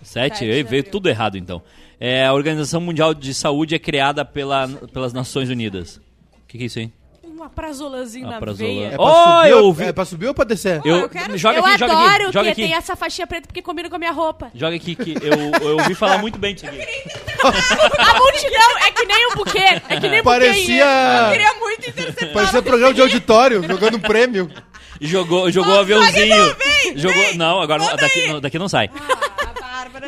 [0.03, 0.91] 7, Sete aí de veio abril.
[0.91, 1.61] tudo errado então.
[2.03, 5.97] É, a Organização Mundial de Saúde é criada pela, pelas Nações Unidas.
[5.97, 6.91] O que, que é isso aí?
[7.23, 8.67] Uma prazolazinha na Aprazola.
[8.69, 8.87] veia.
[8.87, 9.83] É pra, Oh, subir, eu ou- ouvi.
[9.83, 10.81] é pra subir ou pra descer?
[10.83, 12.61] Eu, eu quero- joga eu aqui, joga adoro aqui, joga que aqui.
[12.63, 14.51] tem essa faixinha preta porque combina com a minha roupa.
[14.55, 16.77] Joga aqui que eu, eu ouvi falar muito bem disso aqui.
[17.41, 19.59] A multidão é que nem o buquê.
[19.59, 20.23] É que nem o buquê.
[20.23, 20.85] Parecia.
[21.25, 22.33] Eu queria muito interceptar.
[22.33, 24.51] Parecia programa de auditório, jogando um prêmio.
[24.99, 26.55] Jogou, jogou o aviãozinho.
[26.95, 28.89] jogou, não, agora não- daqui, não- daqui não sai.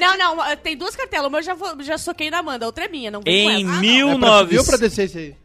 [0.04, 0.18] Ah.
[0.18, 1.28] Não, não, tem duas cartelas.
[1.28, 3.44] Uma eu já, vou- já soquei na Amanda, a outra é minha, não vem Em
[3.44, 3.60] com essa.
[3.62, 4.40] É pra 19...
[4.44, 5.36] subir ou pra descer esse aí?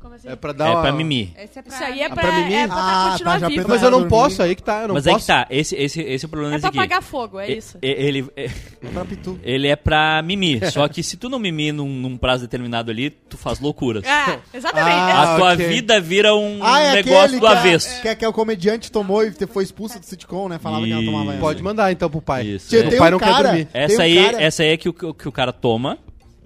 [0.00, 0.28] Como assim?
[0.28, 0.80] É pra dar É uma...
[0.80, 1.28] pra mimir.
[1.38, 1.74] Esse é pra...
[1.74, 2.54] Isso aí é Ah, pra, pra mimir?
[2.56, 3.68] é pra Ah, continuar tá, já vivo.
[3.68, 4.10] Mas eu não dormir.
[4.10, 5.26] posso, aí que tá, eu não Mas é posso.
[5.26, 6.78] que tá, esse, esse, esse é o problema É desse pra aqui.
[6.78, 7.76] apagar fogo, é isso.
[7.82, 8.48] e- Ele, é-
[8.92, 9.38] Pra pitu.
[9.42, 10.68] ele é pra mimir.
[10.72, 14.02] Só que se tu não mimir num, num prazo determinado ali, tu faz loucuras.
[14.04, 14.94] É, exatamente.
[14.96, 15.66] Ah, A tua ok.
[15.68, 18.00] vida vira um Ah, é negócio do avesso.
[18.00, 20.58] que, é- que é o comediante tomou e foi expulso do sitcom, né?
[20.58, 21.40] Falava que ela tomava essa.
[21.40, 22.46] Pode mandar então pro pai.
[22.46, 22.74] Isso.
[22.74, 22.80] É.
[22.88, 23.64] O pai um não quer cara- dormir.
[23.66, 25.98] Tem Essa aí, essa aí é que o, que o cara toma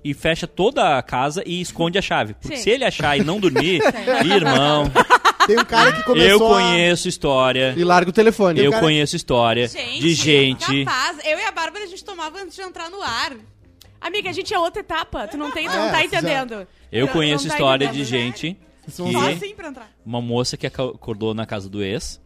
[0.04, 2.34] e fecha toda a casa e esconde a chave.
[2.34, 2.62] Porque Sim.
[2.62, 3.80] se ele achar e não dormir,
[4.24, 4.84] irmão,
[5.46, 7.74] Tem um cara que começou eu a- conheço história.
[7.76, 8.60] E larga o telefone.
[8.60, 10.84] Eu cara- conheço história Gente, de gente.
[10.84, 11.18] Capaz.
[11.24, 13.32] Eu e a Bárbara, a gente tomava antes de entrar no ar.
[14.00, 15.26] Amiga, a gente é outra etapa.
[15.26, 16.66] Tu não, tem, tu É, não tá já- entendendo.
[16.92, 18.20] Eu Tu conheço não tá história de entendendo.
[18.36, 19.90] gente que Só assim pra entrar.
[20.04, 22.20] uma moça que acordou na casa do ex.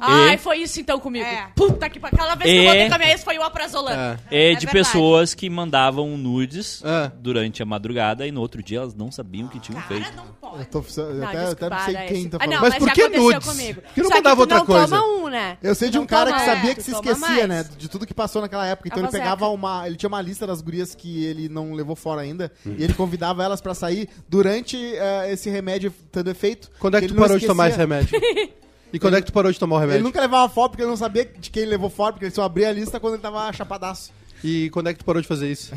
[0.00, 1.24] Ai, E- foi isso então comigo.
[1.24, 1.48] É.
[1.54, 2.16] Puta que pariu.
[2.18, 3.98] Aquela vez que eu E- voltei com a minha ex foi o aprazolando.
[4.00, 4.18] É.
[4.30, 4.72] É, É de verdade.
[4.72, 7.10] pessoas que mandavam nudes Ah.
[7.18, 10.02] durante a madrugada e no outro dia elas não sabiam o que tinham feito.
[10.04, 10.58] Cara, não pode.
[10.60, 12.28] Eu, tô, eu Não, até, desculpa, até não sei quem esse.
[12.28, 12.54] tá Ah, falando.
[12.54, 13.48] não, Mas mas, por já que aconteceu nudes?
[13.48, 13.80] comigo.
[13.82, 14.88] Por que não Só mandava tu outra não coisa?
[14.88, 15.58] toma um, né?
[15.62, 17.48] Eu sei de Não um cara toma que sabia tu que se toma esquecia, mais.
[17.48, 17.70] né?
[17.76, 18.88] De tudo que passou naquela época.
[18.88, 19.86] Então A ele pegava uma.
[19.86, 22.50] Ele tinha uma lista das gurias que ele não levou fora ainda.
[22.64, 26.70] E ele convidava elas pra sair durante eh, esse remédio tendo efeito.
[26.78, 28.10] Quando é que Ele tu não parou de tomar esse esquecia.
[28.16, 28.50] remédio?
[28.92, 30.04] E quando é que tu parou de tomar o Ele remédio?
[30.04, 32.42] nunca levava fora porque ele não sabia de quem ele levou fora, porque ele só
[32.42, 34.12] abria a lista quando ele tava chapadaço.
[34.42, 35.72] E quando é que tu parou de fazer isso?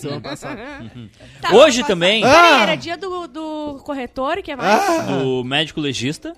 [0.00, 0.60] Semana passada.
[1.42, 2.28] Tá, Hoje mas- também, Ah!
[2.32, 4.80] Peraí, era dia do, do corretor, que é mais?
[5.10, 5.22] Ah!
[5.24, 6.34] o médico legista,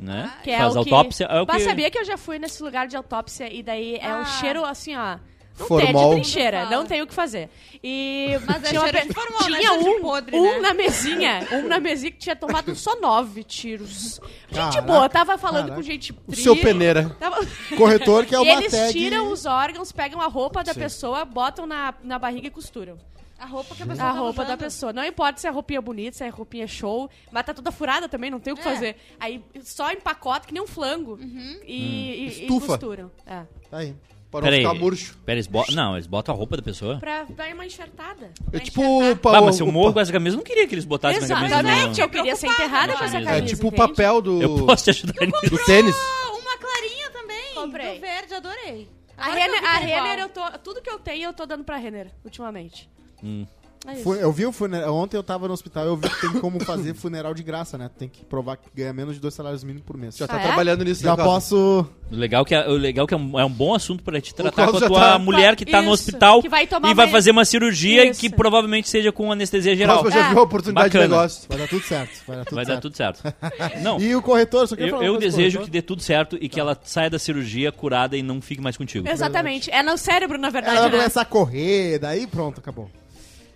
[0.00, 0.32] né?
[0.42, 0.90] Que é Faz o que...
[0.92, 1.26] autópsia.
[1.26, 1.68] É o Mas que...
[1.68, 4.24] sabia que eu já fui nesse lugar de autópsia e daí é um Ah.
[4.24, 5.18] cheiro assim, ó.
[5.58, 5.86] Não Formol.
[5.86, 7.48] tem, é de trincheira, não tem o que fazer.
[7.84, 10.58] E Mas é tinha, uma pe- de é tinha um, podre, um né?
[10.60, 14.20] na mesinha, um na mesinha que tinha tomado só nove tiros.
[14.48, 15.76] Gente Caraca, boa, tava falando caraca.
[15.76, 17.14] com gente O tri, seu peneira.
[17.20, 17.38] tava-
[17.76, 18.92] Corretor que é E uma eles tag...
[18.92, 20.80] tiram os órgãos, pegam a roupa da Sim.
[20.80, 22.96] pessoa, botam na, na barriga e costuram.
[23.38, 24.58] A roupa que a pessoa A tá roupa da usando.
[24.60, 24.92] pessoa.
[24.92, 28.30] Não importa se é roupinha bonita, se é roupinha show, mas tá toda furada também,
[28.30, 28.64] não tem o que É.
[28.64, 28.96] fazer.
[29.18, 31.58] Aí só empacota que nem um flango Uhum.
[31.66, 32.66] e, e- e Estufa.
[32.68, 33.10] costuram.
[33.26, 33.42] É.
[33.68, 33.96] Tá aí.
[34.32, 34.60] Para não Peraí.
[34.64, 35.16] ficar murcho.
[35.26, 35.74] Pera, eles botam...
[35.74, 36.96] Não, eles botam a roupa da pessoa.
[36.98, 38.30] Pra dar uma enxertada.
[38.50, 40.44] É tipo o pa- Ah, mas se eu o morro com essa camisa, eu não
[40.44, 41.54] queria que eles botassem minha camisa.
[41.60, 43.54] Exatamente, eu queria ser enterrada com essa É É camisa.
[43.54, 43.88] tipo o entende?
[43.88, 45.50] papel do, Eu posso te ajudar nisso.
[45.50, 45.94] do tênis.
[45.94, 47.54] Ah, uma clarinha também.
[47.54, 47.94] Comprei.
[47.96, 48.88] Do verde, adorei.
[49.18, 50.02] A Agora que eu Renner, vi a que é igual.
[50.08, 50.58] Renner eu tô.
[50.60, 52.88] Tudo que eu tenho, eu tô dando pra Renner, ultimamente.
[53.22, 53.46] Hum.
[53.86, 53.96] É.
[53.96, 54.94] Fu- Eu vi o funeral.
[54.94, 57.90] Ontem eu tava no hospital eu vi que tem como fazer funeral de graça, né?
[57.98, 60.16] Tem que provar que ganha menos de dois salários mínimos por mês.
[60.16, 60.46] Já tá Ah, é?
[60.46, 61.02] trabalhando nisso.
[61.02, 61.34] Já né, Cláudio?
[61.34, 61.86] posso.
[62.12, 64.32] O legal que é, o legal que é um, é um bom assunto pra te
[64.34, 66.90] tratar com a já tua tá- mulher que tá no Isso, hospital que vai tomar
[66.90, 68.20] e vai uma- fazer uma cirurgia Isso.
[68.20, 69.98] que provavelmente seja com anestesia geral.
[70.00, 71.04] Cláudio já viu a oportunidade Bacana.
[71.04, 71.42] de negócio.
[71.48, 72.20] Vai dar tudo certo.
[72.26, 72.76] Vai dar tudo Vai certo.
[72.76, 73.34] dar tudo certo.
[73.82, 75.64] Não, E o corretor, só queria eu, falar eu coisa, desejo corretor.
[75.64, 78.76] que dê tudo certo e que ela saia da cirurgia curada e não fique mais
[78.76, 79.08] contigo.
[79.08, 79.70] Exatamente.
[79.72, 80.76] É no cérebro, na verdade.
[80.76, 80.98] Ela vai né?
[81.04, 82.88] começar a correr, daí pronto, acabou.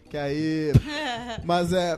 [0.09, 0.73] Que aí.
[1.45, 1.97] Mas é.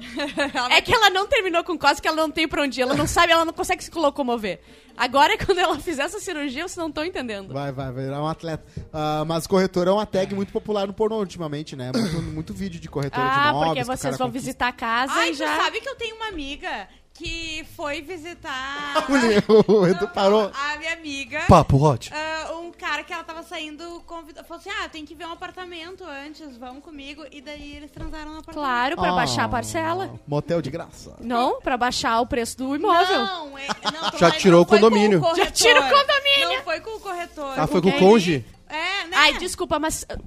[0.71, 2.83] É que ela não terminou com que ela não tem pra onde ir.
[2.83, 4.61] Ela não sabe, ela não consegue se locomover.
[4.97, 7.53] Agora é quando ela fizer essa cirurgia, vocês não estão entendendo.
[7.53, 8.64] Vai, vai, vai virar um atleta.
[8.92, 11.92] Ah, mas corretor é uma tag muito popular no pornô ultimamente, né?
[11.94, 13.64] Muito, muito vídeo de corretora de Ah, imóveis.
[13.66, 14.47] porque que o vocês cara vão conquista.
[14.47, 15.57] visitar a casa Ai, e tu já.
[15.57, 18.94] sabe que eu tenho uma amiga que foi visitar...
[19.68, 20.50] O Edu parou.
[20.54, 21.40] A minha amiga...
[21.48, 22.11] Papo hot.
[22.14, 25.33] ah, um cara que ela tava saindo convidou, falou assim: Ah, tem que ver um
[25.33, 27.24] apartamento antes, vamos comigo.
[27.33, 28.54] E daí eles transaram no apartamento.
[28.54, 30.14] Claro, pra Ah, baixar a parcela.
[30.26, 31.16] Motel de graça.
[31.20, 33.18] Não, pra baixar o preço do imóvel.
[33.18, 35.20] Não, é, não, Já tirou não o condomínio.
[35.37, 36.48] Já tirou o condomínio.
[36.57, 37.59] Não foi com o corretor.
[37.59, 38.44] Ah, foi com o conge?
[38.68, 39.16] É, né?
[39.16, 40.22] Ai, desculpa, mas uh,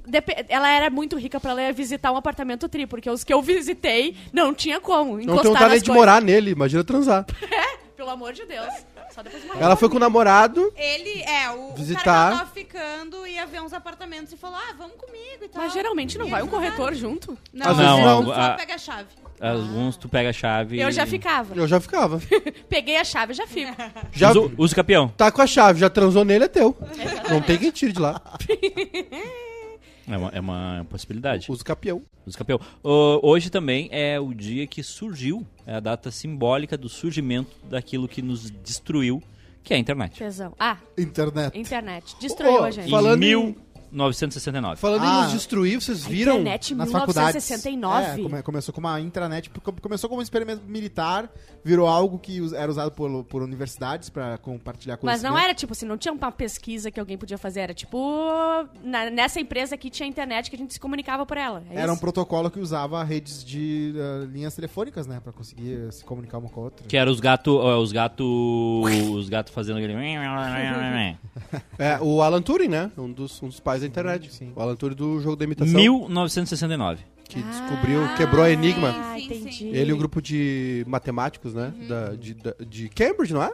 [0.49, 3.41] ela era muito rica pra ela ir visitar um apartamento tri, porque os que eu
[3.41, 7.25] visitei não tinha como Não encostar tem vontade de morar nele, imagina transar.
[7.51, 8.73] É, pelo amor de Deus.
[9.13, 9.61] Só depois morrer.
[9.61, 12.03] Ela foi com o namorado, Ele, é, o, o Visitar.
[12.03, 15.61] cara que tava ficando ia ver uns apartamentos e falou: Ah, vamos comigo e tal.
[15.61, 17.37] Mas geralmente não E vai um corretor junto.
[17.53, 18.25] Não, Às vezes não.
[18.25, 19.07] Só A- pega a chave.
[19.41, 21.55] Alguns tu pega a chave Eu e- já ficava.
[21.55, 22.21] eu já ficava.
[22.69, 23.71] Peguei a chave já fico.
[24.11, 25.07] Já Usa, o- usa o campeão.
[25.09, 26.77] tá com a chave, já transou nele, é teu.
[27.29, 28.21] Não tem quem tire de lá.
[30.07, 31.51] É uma, é uma possibilidade.
[31.51, 32.01] Usa o capião.
[32.25, 32.59] Usa o campeão.
[32.83, 38.07] Ô, hoje também é o dia que surgiu, é a data simbólica do surgimento daquilo
[38.07, 39.21] que nos destruiu,
[39.63, 40.17] que é a internet.
[40.17, 40.53] Tesão.
[40.59, 41.57] Ah, Internet.
[41.57, 42.15] internet.
[42.19, 42.87] Destruiu Ô, a gente.
[42.87, 43.55] Em Falando em-
[43.91, 44.77] 1969.
[44.79, 45.19] Falando Ah.
[45.19, 46.33] em nos destruir, vocês A viram?
[46.39, 47.43] internet Nas faculdades.
[47.45, 48.05] 1969.
[48.21, 51.29] É, come- começou com uma intranet, porque começou como um experimento militar,
[51.63, 55.31] virou algo que era usado por, por universidades pra compartilhar Mas conhecimento.
[55.33, 57.59] não era tipo assim, não tinha uma pesquisa que alguém podia fazer.
[57.61, 57.99] Era tipo.
[58.83, 61.63] na- nessa empresa aqui tinha internet que a gente se comunicava por ela.
[61.69, 62.01] É Era um isso?
[62.01, 65.19] protocolo que usava redes de ah, linhas telefônicas, né?
[65.21, 66.85] Pra conseguir se comunicar uma com a outra.
[66.87, 67.51] Que era os gatos
[67.81, 68.23] os gato,
[69.13, 69.93] os gato fazendo aquele...
[71.77, 72.91] É, o Alan Turing, né?
[72.97, 74.33] Um dos, um dos pais da internet.
[74.33, 74.51] Sim.
[74.55, 75.73] O Alan Turing do jogo da imitação.
[75.73, 77.03] 1969.
[77.27, 78.93] Que descobriu, quebrou a Enigma.
[78.97, 79.67] Ah, entendi.
[79.67, 81.73] Ele e um grupo de matemáticos, né?
[81.87, 83.51] Da, de, da- de Cambridge, não é?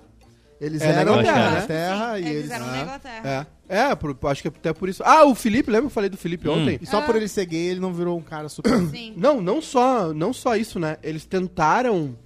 [0.59, 1.29] Eles É, na eram da né?
[1.49, 2.51] Inglaterra e Eles eles...
[2.51, 3.47] eram Ah, na Inglaterra.
[3.69, 3.77] É.
[3.91, 5.03] É, por- acho que até por isso.
[5.05, 6.53] Ah, o Felipe, lembra que eu falei do Felipe Hum.
[6.63, 6.79] ontem?
[6.81, 8.71] E só por ele ser gay, ele não virou um cara super...
[8.89, 9.13] Sim.
[9.15, 10.97] Não, não só, não só isso, né?
[11.03, 12.17] Eles tentaram.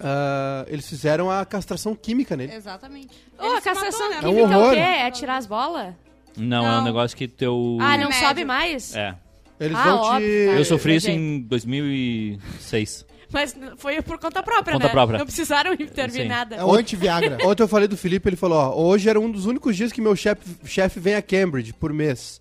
[0.00, 2.52] ah, eles fizeram a castração química nele.
[2.54, 3.10] Exatamente.
[3.38, 4.16] Ô, Ele a se matou, castração né?
[4.16, 4.72] É um química é o horror.
[4.74, 4.78] quê?
[4.80, 5.94] É tirar as bolas?
[6.36, 6.84] Não, é um Não.
[6.84, 7.76] negócio que teu...
[7.80, 8.26] Ah, não Remédio.
[8.28, 8.94] sobe mais?
[8.96, 9.14] É.
[9.60, 10.06] Eles Ah, vão te.
[10.06, 13.06] óbvio, Eu sofri isso em 2006.
[13.32, 14.92] Mas foi por conta própria, Conta né?
[14.92, 15.18] própria.
[15.18, 16.28] Não precisaram intervir Sim.
[16.28, 16.56] nada.
[16.56, 17.38] É o anti-Viagra.
[17.46, 20.00] Ontem eu falei do Felipe, ele falou: ó, hoje era um dos únicos dias que
[20.00, 22.40] meu chefe chefe vem a Cambridge por mês.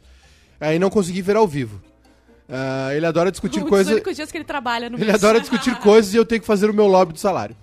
[0.59, 1.81] Aí não consegui ver ao vivo.
[2.47, 3.91] Ah, ele adora discutir um dos coisas.
[3.93, 5.15] únicos dias que ele trabalha no Ele mês.
[5.15, 7.55] adora discutir coisas e eu tenho que fazer o meu lobby do salário.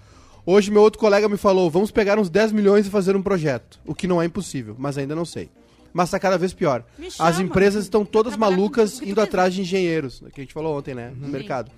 [0.44, 3.78] Hoje meu outro colega me falou, vamos pegar uns 10 milhões e fazer um projeto.
[3.86, 5.50] O que não é impossível, mas ainda não sei.
[5.92, 6.84] Mas tá cada vez pior.
[7.18, 11.12] As empresas estão todas malucas indo atrás de engenheiros, que a gente falou ontem, né,
[11.16, 11.32] no Sim.
[11.32, 11.70] mercado.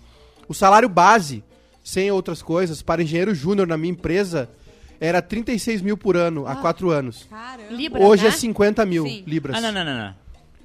[0.48, 1.42] O salário base,
[1.82, 4.50] sem outras coisas, para engenheiro júnior na minha empresa
[5.00, 7.26] era 36 mil por ano há 4 anos.
[7.28, 7.72] Caramba.
[7.72, 8.28] Libra, Hoje né?
[8.28, 9.24] é 50 mil Sim.
[9.26, 9.56] libras.
[9.56, 10.14] Ah, não, não, não, não.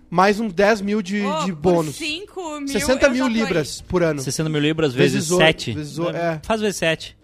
[0.09, 1.95] Mais uns 10 mil de, Ô, de por bônus.
[1.95, 4.21] 5 mil, 60 eu mil libras por ano.
[4.21, 5.71] 60 mil libras vezes Vezes oito, 7.
[5.73, 6.39] vezes é.
[6.43, 7.16] Faz vezes 7.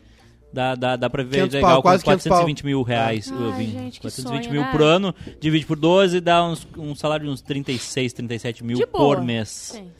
[0.53, 3.31] Dá, dá, dá pra viver 500 legal pau, com quase 500 420 mil reais.
[3.31, 4.71] Ai, uh, vinte- gente, que 420 sonho, mil né?
[4.71, 8.85] por ano, divide por 12, dá uns, um salário de uns 36, 37 mil De
[8.85, 9.15] boa.
[9.15, 9.49] por mês.
[9.49, 9.91] Sim.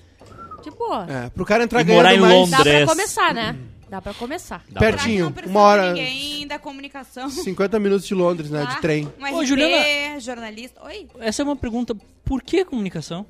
[0.63, 1.05] De boa.
[1.09, 2.51] É, pro cara entrar E morar ganhando em mais...
[2.51, 2.63] Londres.
[2.65, 3.55] Dá pra começar, né?
[3.89, 4.63] Dá pra começar.
[4.69, 7.29] Dá pra- Pertinho, Não precisa uma hora- ninguém da comunicação.
[7.29, 8.63] 50 minutos de Londres, né?
[8.65, 8.75] tá?
[8.75, 9.11] De trem.
[9.19, 10.81] Um Ô, RP, Juliana- jornalista.
[10.85, 11.07] Oi?
[11.19, 11.95] Essa é uma pergunta.
[12.23, 13.25] Por que comunicação?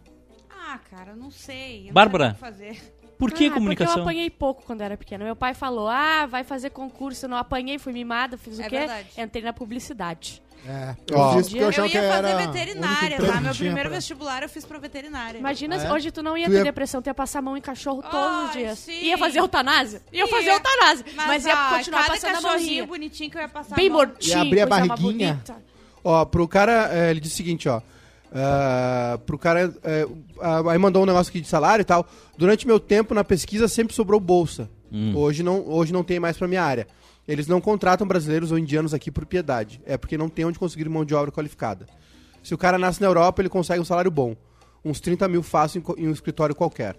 [0.50, 1.82] Ah, cara, não sei.
[1.82, 2.26] Eu não Bárbara.
[2.26, 2.94] sei o que fazer.
[3.18, 4.02] Por que Ah, Porque eu comunicação?
[4.02, 5.24] apanhei pouco quando era pequena.
[5.24, 7.26] Meu pai falou: ah, vai fazer concurso.
[7.26, 8.78] Eu não apanhei, fui mimada, fiz o É quê?
[8.80, 9.08] verdade.
[9.18, 10.42] Entrei na publicidade.
[10.66, 11.34] É, eu Ó.
[11.36, 13.42] fiz porque eu Eu ia era fazer o veterinária, tá?
[13.42, 15.38] Meu primeiro pra- vestibular eu fiz pra veterinária.
[15.38, 15.92] Imagina é?
[15.92, 18.02] hoje tu não ia Tu ter ia- depressão, tu ia passar a mão em cachorro
[18.02, 18.80] todos os dias.
[18.80, 19.04] sim.
[19.04, 20.02] Ia fazer eutanásia?
[20.12, 20.54] Ia fazer Ia.
[20.54, 21.06] eutanásia.
[21.16, 22.86] Mas, ia ó, continuar passando a mãozinha.
[22.88, 24.00] bonitinho que eu ia passar Bem a mão.
[24.00, 25.44] mortinho, Ia abrir a barriguinha.
[26.02, 27.82] Ó, pro cara, é, ele disse o seguinte, ó.
[28.34, 29.74] Ah, pro cara.
[30.42, 32.08] ah, aí mandou um negócio aqui de salário e tal.
[32.38, 34.70] Durante meu tempo na pesquisa sempre sobrou bolsa.
[35.16, 36.88] Hoje, não, hoje não tem mais pra minha área.
[37.28, 39.82] Eles não contratam brasileiros ou indianos aqui por piedade.
[39.86, 41.88] É porque não tem onde conseguir mão de obra qualificada.
[42.44, 44.36] Se o cara nasce na Europa, ele consegue um salário bom.
[44.86, 46.96] Uns 30 mil fácil em, em um escritório qualquer.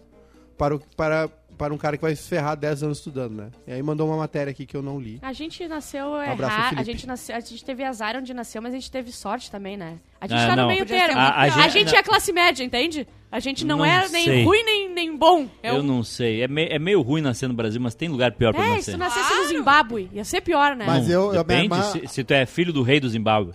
[0.56, 3.50] Para, o- para, para um cara que vai se ferrar 10 anos estudando, né?
[3.66, 5.18] E aí mandou uma matéria aqui que eu não li.
[5.22, 8.60] A gente nasceu Um abraço, errado, a gente nasceu, a gente teve azar onde nasceu,
[8.60, 9.96] mas a gente teve sorte também, né?
[10.20, 10.62] A gente Ah, tá não.
[10.64, 11.18] no meio termo.
[11.18, 13.06] A, a gente é classe média, entende?
[13.30, 14.44] A gente não, Não é nem sei.
[14.44, 15.48] ruim nem, nem bom.
[15.62, 16.42] É, Eu um- não sei.
[16.42, 18.74] É, me- é meio ruim nascer no Brasil, mas tem lugar pior pra é se
[18.76, 18.92] nascer.
[18.92, 19.48] tu nascesse no Claro.
[19.48, 20.84] Zimbábue, ia ser pior, né?
[20.86, 23.52] Mas eu- eu- depende irmã- se, se tu é filho do rei do Zimbábue.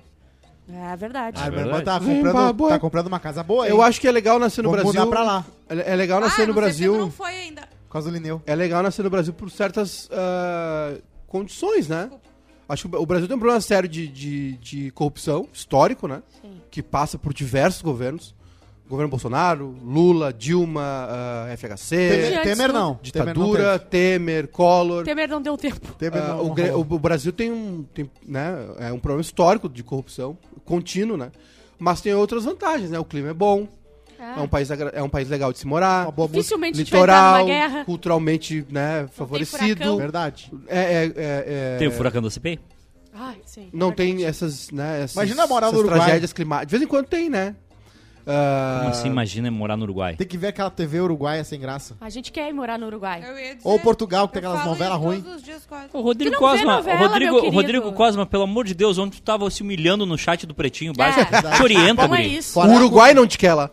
[0.72, 1.40] É verdade.
[1.42, 1.86] Ah, minha irmã verdade.
[1.86, 3.72] tá comprando, tá comprando uma casa boa, hein?
[3.72, 5.02] Eu acho que é legal nascer no Vamos Brasil.
[5.02, 5.46] mudar pra lá.
[5.68, 6.98] É é legal Ah, nascer no não sei porque tu Brasil.
[7.00, 7.62] não foi ainda.
[7.90, 8.40] Por causa do Lineu.
[8.46, 10.96] É legal nascer no Brasil por certas ah,
[11.28, 12.10] condições, né?
[12.70, 16.22] Acho que o Brasil tem um problema sério de, de, de corrupção, histórico, né?
[16.40, 16.62] Sim.
[16.70, 18.36] Que passa por diversos governos.
[18.88, 23.00] Governo Bolsonaro, Lula, Dilma, ah, FHC, Temer, Temer não.
[23.02, 25.04] ditadura, Temer, Collor.
[25.04, 25.94] Temer não deu tempo.
[25.96, 26.46] Temer Ah, não.
[26.46, 26.86] o, Gre- rolou.
[26.92, 31.32] o- o Brasil tem um, tem, né, é um problema histórico de corrupção, contínuo, né?
[31.78, 32.98] Mas tem outras vantagens, né?
[33.00, 33.68] O clima é bom,
[34.20, 36.40] é, um, país, é um país legal de se morar, Uma boa música.
[36.42, 37.46] Dificilmente litoral,
[37.86, 39.98] culturalmente né, favorecido.
[39.98, 40.52] Verdade.
[40.68, 42.60] É, é, é, é- Tem o furacão da CPI?
[43.14, 43.70] Ai, sim.
[43.74, 44.30] Não é tem verdade.
[44.30, 46.00] essas, né, essas, Imagina morar no Uruguai.
[46.00, 46.68] tragédias climáticas.
[46.70, 47.56] De vez em quando tem, né?
[48.32, 50.16] Ah, Como assim, imagina morar no Uruguai?
[50.16, 51.96] Tem que ver aquela TV uruguaia sem graça.
[52.00, 53.22] A gente quer ir morar no Uruguai.
[53.22, 55.24] Dizer, Ou Portugal, que tem aquelas novelas ruins.
[55.92, 57.92] O Rodrigo não Cosma, novela, o Rodrigo, Rodrigo?
[57.94, 60.96] Cosma, pelo amor de Deus, onde tu tava se humilhando no chat do Pretinho É,
[60.96, 61.32] Básico?
[61.56, 63.72] Te orienta, Como é Uruguai não te quer lá.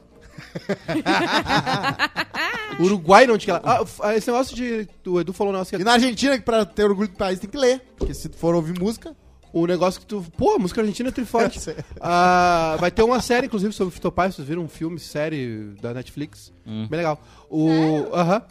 [2.79, 3.61] O Uruguai não te quer lá.
[3.65, 4.89] Ah, ah, esse negócio de.
[5.07, 7.39] O Edu falou um negócio que E na Argentina, que pra ter orgulho do país
[7.39, 7.81] tem que ler.
[7.97, 9.15] Porque se tu for ouvir música.
[9.53, 10.23] O negócio que tu.
[10.37, 11.59] Pô, a música argentina é triforte.
[12.01, 14.31] Ah, vai ter uma série, inclusive, sobre o Fitopai.
[14.31, 16.53] Vocês viram um filme, série da Netflix.
[16.67, 16.87] Hum.
[16.91, 17.21] Bem legal.
[17.51, 17.69] O.
[18.13, 18.43] Aham.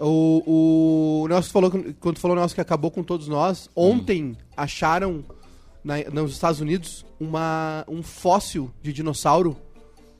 [0.00, 3.02] O, o negócio que tu falou, que- quando tu falou o negócio que acabou com
[3.02, 5.24] todos nós, ontem acharam
[5.82, 9.56] na- nos Estados Unidos uma, um fóssil de dinossauro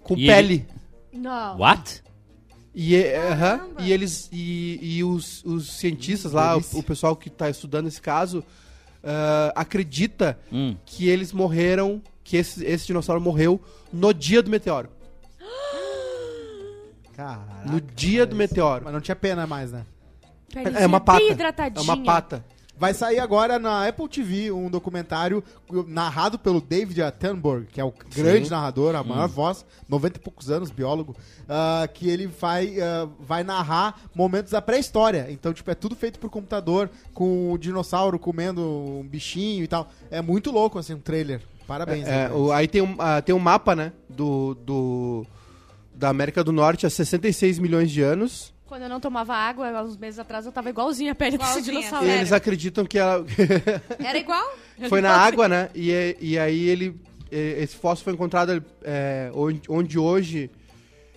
[0.03, 0.67] com E pele.
[1.13, 1.59] Não.
[1.59, 2.03] What?
[2.75, 7.29] E, é- aham, e eles e, e os, os cientistas lá, o, o pessoal que
[7.29, 8.45] está estudando esse caso,
[9.03, 10.77] ah, acredita Hum.
[10.87, 13.61] que eles morreram, que esse, esse dinossauro morreu
[13.93, 14.91] no dia do meteoro.
[17.17, 17.65] Caraca.
[17.71, 18.85] No dia do meteoro.
[18.85, 19.85] Mas não tinha pena mais, né?
[20.53, 21.23] Pelezinha É uma pata.
[21.75, 22.45] É uma pata.
[22.79, 25.43] Vai sair agora na Apple TV um documentário
[25.89, 30.49] narrado pelo David Attenborough, que é o grande narrador, a maior voz, 90 e poucos
[30.49, 31.17] anos, biólogo,
[31.49, 35.27] ah, que ele vai, ah, vai narrar momentos da pré-história.
[35.29, 39.89] Então, tipo, é tudo feito por computador, com o dinossauro comendo um bichinho e tal.
[40.11, 41.41] É muito louco, assim, um trailer.
[41.67, 42.07] Parabéns.
[42.07, 45.27] É, né, o- aí tem um, ah, tem um mapa, né, do, do,
[45.95, 48.55] da América do Norte há 66 milhões de anos.
[48.79, 51.51] Quando eu não tomava água, há uns meses atrás, eu tava igualzinha a pele desse
[51.51, 52.07] Igualzinha, dinossauro.
[52.07, 53.27] E eles acreditam que ela
[53.99, 54.53] Era igual?
[54.89, 56.95] foi na água, né, e, e aí ele,
[57.29, 60.49] esse fóssil foi encontrado é, onde, onde hoje,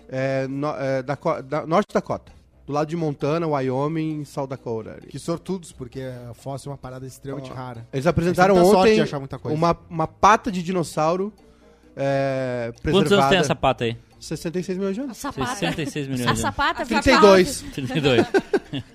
[0.08, 2.32] é, no, é, da, da, Norte Dakota,
[2.66, 4.94] do lado de Montana, Wyoming, South Dakota.
[4.94, 5.06] ali.
[5.06, 7.54] Que sortudos, porque a fóssil é uma parada extremamente Ó.
[7.54, 7.86] rara.
[7.92, 9.56] Eles apresentaram ontem de achar muita coisa.
[9.56, 11.32] uma, uma pata de dinossauro
[11.96, 13.30] é, Quantos anos preservada.
[13.30, 13.96] tem essa pata aí?
[14.22, 15.16] 66 milhões de A anos.
[15.18, 15.54] sapata.
[15.56, 16.40] 66 milhões A de anos.
[16.40, 17.64] sapata fica 32.
[17.74, 18.26] 32.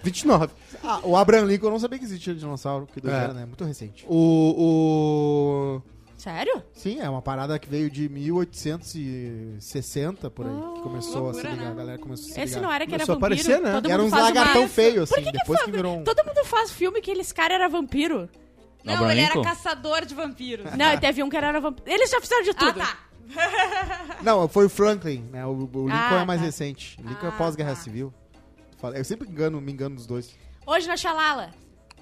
[0.03, 0.53] 29.
[0.83, 3.33] Ah, o Abraham Lincoln eu não sabia que existia dinossauro, que doideira, É.
[3.33, 3.45] né?
[3.45, 4.05] Muito recente.
[4.07, 5.81] O, o...
[6.17, 6.63] Sério?
[6.73, 11.57] Sim, é uma parada que veio de 1860, por aí, que começou loucura, a se
[11.57, 11.71] ligar, né?
[11.71, 12.67] a galera começou a se Esse ligar.
[12.67, 13.41] não era que era Começou a vampiro?
[13.51, 13.73] aparecer, né?
[13.81, 15.71] Todo Era mundo uns faz uma- lagartão feio, Por assim, que que depois fa- que
[15.71, 16.03] virou um...
[16.03, 18.27] Todo mundo faz filme que eles cara era vampiro.
[18.83, 20.65] Não, Abraham ele era caçador de vampiros.
[20.77, 21.87] Não, e teve um que era vampiro.
[21.89, 22.79] Eles já fizeram de Ah, tudo.
[22.79, 22.97] tá.
[24.21, 25.45] Não, foi o Franklin, né?
[25.45, 26.45] O, o Lincoln Ah, é mais tá.
[26.45, 26.97] recente.
[27.03, 27.75] O Lincoln é Ah, pós-guerra tá.
[27.75, 28.13] civil.
[28.95, 30.35] Eu sempre engano, me engano dos dois.
[30.65, 31.49] Hoje na Xalala.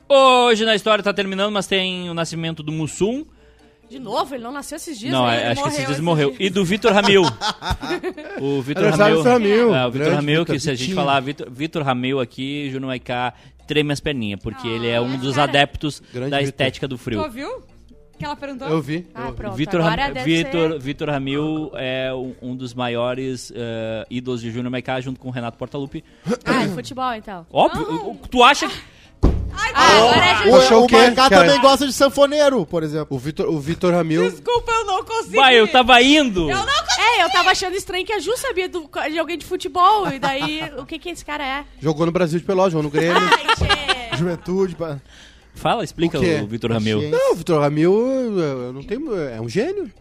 [0.07, 3.25] Hoje na história tá terminando, mas tem o nascimento do Mussum.
[3.89, 5.11] De novo, ele não nasceu esses dias.
[5.13, 5.43] Não, né?
[5.43, 6.29] é- acho que esses dias esses morreu.
[6.29, 6.41] dias.
[6.41, 7.21] E do Vitor Ramil.
[8.41, 9.21] o Vitor Ramil.
[9.21, 9.75] Ramil.
[9.75, 13.33] É, o Vitor Ramil, que se a gente falar Vitor, Ramil aqui, Juno Maiká,
[13.67, 15.49] treme as perninhas, porque Ah, ele é um dos cara.
[15.49, 16.49] adeptos Grande da Vitor.
[16.49, 17.21] estética do Tu frio.
[17.21, 17.61] ouviu?
[18.17, 18.67] Que ela perguntou?
[18.69, 19.05] Eu vi.
[19.13, 19.55] Ah, eu pronto.
[19.55, 24.71] Vitor, Ram- Vitor, ser- Vitor Ramil é um, um dos maiores eh, ídolos de Júnior
[24.71, 26.03] Maiká, junto com o Renato Portaluppi.
[26.45, 27.45] Ah, de futebol, então.
[27.51, 28.75] Óbvio, o- o- tu acha que...
[29.73, 30.49] Ah, agora é de...
[30.75, 31.29] O- O, cara?
[31.29, 33.15] também gosta de sanfoneiro, por exemplo.
[33.15, 34.29] O Vitor, o Vitor Ramil.
[34.29, 35.35] Desculpa, eu não consegui.
[35.35, 36.49] Vai, eu tava indo!
[36.49, 37.01] Eu não consegui.
[37.17, 40.07] É, eu tava achando estranho que a Ju sabia do- de alguém de futebol.
[40.07, 41.65] E daí, o que que esse cara é?
[41.81, 43.15] Jogou no Brasil de Pelotas, jogou no Grêmio.
[43.17, 44.15] Ai, gente.
[44.17, 44.75] Juventude.
[44.75, 44.97] pá.
[45.55, 47.09] Fala, explica O o, Vitor Ramil.
[47.09, 49.91] Não, o Vitor Ramil eu- eu não tenho, é um gênio.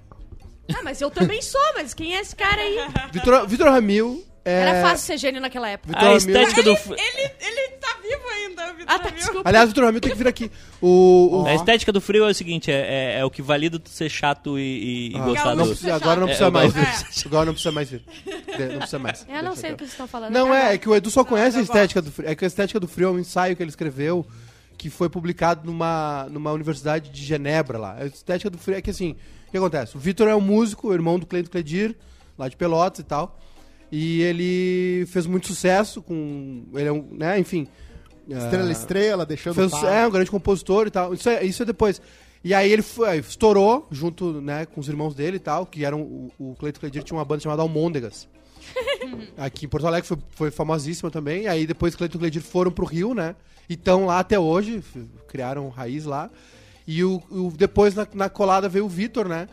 [0.75, 2.79] Ah, mas eu também sou, mas quem é esse cara aí?
[3.12, 4.61] Vitor, Vitor Ramil é...
[4.61, 5.88] Era fácil ser gênio naquela época.
[5.88, 6.77] Vitor A Ramil- estética do...
[6.77, 9.19] fri- Ele, ele tá vivo ainda, o Vitor Ah, tá, Ramil.
[9.19, 9.49] desculpa.
[9.49, 10.51] Aliás, o Vitor Ramil tem que vir aqui.
[10.83, 13.79] O, o- A estética do frio é o seguinte, é, é- é o que valida
[13.79, 15.71] tu ser chato e, e- Ah, gostar não do...
[15.71, 16.88] precisa- agora não É, precisa mais vir.
[17.27, 18.03] Agora não precisa mais vir.
[18.27, 19.27] Não precisa mais.
[19.29, 20.33] Eu não sei o que vocês estão falando.
[20.33, 22.29] Não, é, é que o Edu só conhece a estética do frio.
[22.29, 24.27] É que a estética do frio é um ensaio que ele escreveu
[24.76, 27.96] que foi publicado numa, numa universidade de Genebra lá.
[27.98, 29.16] A estética do frio é que assim,
[29.48, 29.96] o que acontece?
[29.96, 31.96] O Vitor é um músico, irmão do Cleito Cledir,
[32.38, 33.38] lá de Pelotas e tal.
[33.90, 36.64] E ele fez muito sucesso com.
[36.74, 37.06] Ele é um.
[37.12, 37.68] né, enfim.
[38.28, 41.12] Estrela ah, Estrela, deixando fez, é, um grande compositor e tal.
[41.12, 42.00] Isso é, isso é depois.
[42.42, 46.00] E aí ele foi, estourou junto né, com os irmãos dele e tal, que eram.
[46.00, 48.28] O, o Cleito Cledir tinha uma banda chamada Almôndegas.
[49.37, 51.42] Aqui em Porto Alegre foi, foi famosíssima também.
[51.42, 53.37] E aí depois Cleito e Cledir foram pro Rio, né?
[53.68, 54.83] E estão lá até hoje,
[55.29, 56.31] criaram raiz lá.
[56.87, 59.48] E o, o- depois na, na colada veio o Vitor, né?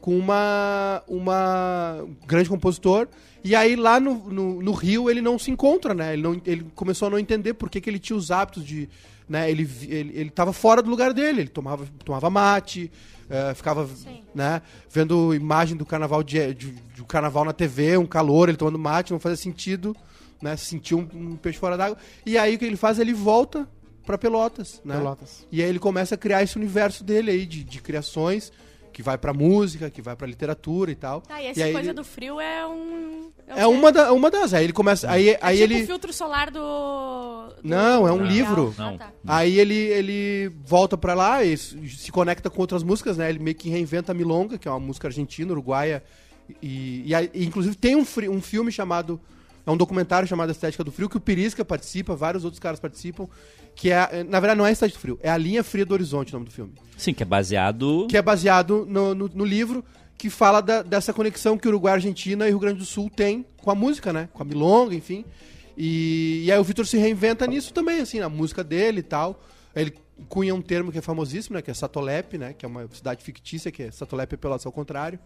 [0.00, 3.08] Com uma, uma um grande compositor.
[3.42, 6.12] E aí lá no, no, no Rio ele não se encontra, né?
[6.12, 8.88] Ele, não, ele começou a não entender por que, que ele tinha os hábitos de.
[9.28, 9.50] Né?
[9.50, 11.40] Ele, ele, ele tava fora do lugar dele.
[11.42, 12.90] Ele tomava, tomava mate,
[13.28, 14.20] eh, ficava Sim.
[14.32, 18.78] né, vendo imagem do carnaval de, de- do carnaval na TV, um calor, ele tomando
[18.78, 19.96] mate, não fazia sentido,
[20.42, 20.56] né?
[20.56, 21.96] Sentiu um, um peixe fora d'água.
[22.24, 22.98] E aí o que ele faz?
[22.98, 23.68] Ele volta
[24.04, 24.96] pra Pelotas, né?
[24.96, 25.46] Pelotas.
[25.50, 28.52] E aí ele começa a criar esse universo dele aí de, de criações,
[28.92, 31.20] que vai pra música, que vai pra literatura e tal.
[31.20, 33.30] Tá, e E essa aí coisa ele- do frio é um...
[33.48, 33.64] É quê?
[33.64, 34.52] uma, da, uma das.
[34.54, 35.08] Aí ele começa.
[35.08, 35.82] Aí, É aí tipo ele.
[35.84, 36.58] o filtro solar do...
[36.58, 38.74] do- Não, é um do livro.
[38.76, 38.98] Ah, Não.
[38.98, 39.12] tá.
[39.24, 43.28] Aí ele, ele volta pra lá e se conecta com outras músicas, né?
[43.28, 46.02] Ele meio que reinventa a Milonga, que é uma música argentina, uruguaia.
[46.60, 49.20] E, e e, inclusive tem um, um filme chamado.
[49.66, 53.26] É um documentário chamado Estética do Frio, que o Pirisca participa, vários outros caras participam.
[53.74, 54.22] Que é.
[54.22, 56.46] Na verdade, não é Estética do Frio, é A Linha Fria do Horizonte, o nome
[56.46, 56.72] do filme.
[56.96, 58.06] Sim, que é baseado...
[58.08, 59.84] Que é baseado no, no, no livro
[60.16, 63.70] que fala da- dessa conexão que Uruguai, Argentina e Rio Grande do Sul tem com
[63.70, 64.28] a música, né?
[64.32, 65.24] Com a milonga, enfim.
[65.76, 69.42] E, e aí o Vitor se reinventa nisso também, assim, na música dele e tal.
[69.74, 69.92] Ele
[70.28, 71.60] cunha um termo que é famosíssimo, né?
[71.60, 72.54] Que é Satolep, né?
[72.56, 75.18] Que é uma cidade fictícia, que é Satolep é Pelotas ao contrário.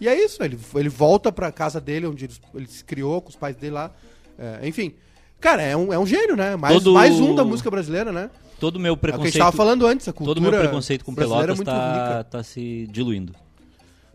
[0.00, 3.30] E é isso, ele, ele volta pra casa dele, onde ele, ele se criou com
[3.30, 3.90] os pais dele lá.
[4.38, 4.94] É, enfim.
[5.40, 6.56] Cara, é um, é um gênio, né?
[6.56, 8.30] Mais, Todo- mais um da música brasileira, né?
[8.58, 9.38] Todo o meu É o que a gente preconceito...
[9.44, 12.08] tava falando antes, a cultura Todo o meu preconceito com brasileira Pelotas é muito tá,
[12.18, 12.24] rica.
[12.24, 13.34] tá se diluindo.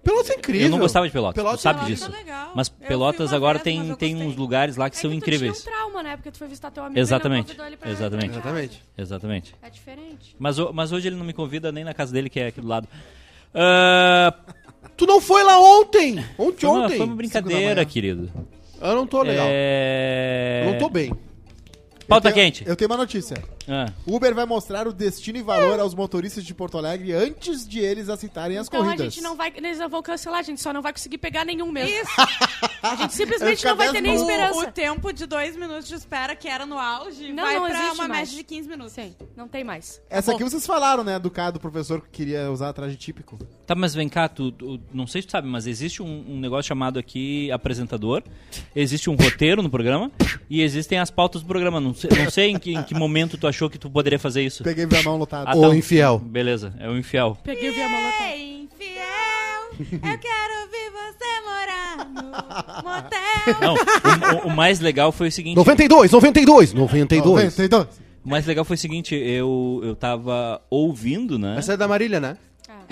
[0.03, 0.65] Pelotas é incrível.
[0.65, 2.05] Eu não gostava de Pelotas, Pelotas tu sabe é disso.
[2.05, 2.51] É legal.
[2.55, 4.29] Mas Eu fui Pelotas uma agora vez, tem, eu tem gostei.
[4.31, 5.61] uns lugares lá que É são tu incríveis.
[5.61, 6.15] tinha um trauma, né?
[6.17, 8.29] Porque tu foi visitar teu amigo Exatamente, e não convidou ele pra exatamente.
[8.31, 8.83] pra Exatamente.
[8.97, 9.55] Exatamente.
[9.61, 10.35] É diferente.
[10.39, 12.59] Mas, ho- mas hoje ele não me convida nem na casa dele, que é aqui
[12.59, 12.87] do lado.
[13.53, 14.33] Ah,
[15.01, 16.23] Tu não foi lá ontem!
[16.37, 16.97] Ontem, foi, uma, ontem!
[16.97, 18.29] foi uma brincadeira, querido.
[18.79, 19.47] Eu não tô legal.
[19.49, 20.61] É...
[20.63, 21.11] Eu não tô bem.
[22.07, 22.63] Pauta Eu tenho- quente.
[22.67, 23.35] Eu tenho uma notícia.
[23.67, 27.79] Ah, Uber vai mostrar o destino e valor aos motoristas de Porto Alegre antes de
[27.79, 29.07] eles aceitarem as então corridas.
[29.07, 29.51] a gente não vai.
[29.55, 31.89] Eles não vão cancelar, a gente só não vai conseguir pegar nenhum mesmo.
[31.95, 32.11] Isso.
[32.81, 34.59] A gente simplesmente não vai ter nem dez O, esperança.
[34.59, 37.93] o tempo de dois minutos de espera que era no auge Não, vai não pra
[37.93, 38.29] uma mais.
[38.31, 38.93] média de 15 minutos.
[38.93, 40.01] Sim, não tem mais.
[40.09, 40.49] Essa aqui Acabou.
[40.49, 43.37] vocês falaram, né, do cara do professor que queria usar traje típico.
[43.67, 46.39] tá, mas vem cá, tu, tu- não sei se tu sabe, mas existe um, um
[46.39, 48.23] negócio chamado aqui apresentador,
[48.75, 50.11] existe um roteiro no programa
[50.49, 51.79] e existem as pautas do programa.
[51.79, 54.41] Não sei, não sei em, que, em que momento tu achou que tu poderia fazer
[54.41, 54.63] isso.
[54.63, 55.49] Peguei minha mão lotada.
[55.51, 55.75] Ah, Ou tá.
[55.75, 56.17] infiel.
[56.19, 57.37] Beleza, é o infiel.
[57.43, 58.23] Peguei o Viamolota.
[58.33, 62.23] Ei, infiel, eu quero ver você morar no
[62.89, 63.59] motel.
[63.61, 65.55] Não, o, o- o mais legal foi o seguinte.
[65.55, 67.43] 92, 92, 92.
[67.45, 67.87] 92.
[68.23, 71.55] O mais legal foi o seguinte, eu, eu tava ouvindo, né?
[71.57, 72.37] Essa é da Marília, né?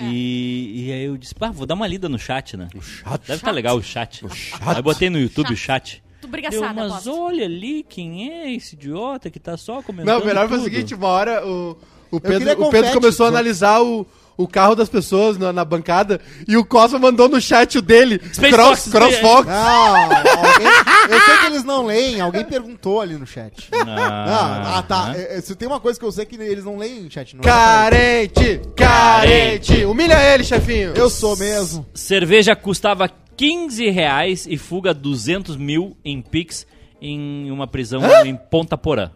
[0.02, 2.68] E, e aí eu disse, pá, vou dar uma lida no chat, né?
[2.80, 3.20] Chato.
[3.26, 4.20] Deve estar legal o chat.
[4.26, 4.54] chat.
[4.62, 6.02] Aí eu botei no YouTube o chat.
[6.30, 7.20] Tu Deu, brigaçada, mas aposto.
[7.20, 10.60] olha ali, quem é esse idiota que tá só comentando Não, o melhor foi o
[10.62, 11.76] tudo?" seguinte, uma hora o,
[12.10, 12.82] o, queria Pedro, o confete.
[12.84, 14.06] Pedro começou a analisar o,
[14.36, 18.20] o carro das pessoas na, na bancada e o Cosma mandou no chat o dele.
[18.32, 19.46] Space Cross, Fox, CrossFox.
[19.48, 20.66] Não, alguém,
[21.10, 23.68] eu sei que eles não leem, alguém perguntou ali no chat.
[23.72, 25.12] Ah, Ah, ah, tá.
[25.16, 27.34] É, é, Se tem uma coisa que eu sei que eles não leem no chat.
[27.34, 27.44] Não é.
[27.44, 29.84] Carente, carente.
[29.84, 30.92] Humilha ele, chefinho.
[30.94, 31.86] eu sou mesmo.
[31.94, 36.66] Cerveja custava 15 reais e fuga 200 mil em Pix
[37.00, 39.10] em uma prisão em Ponta Porã.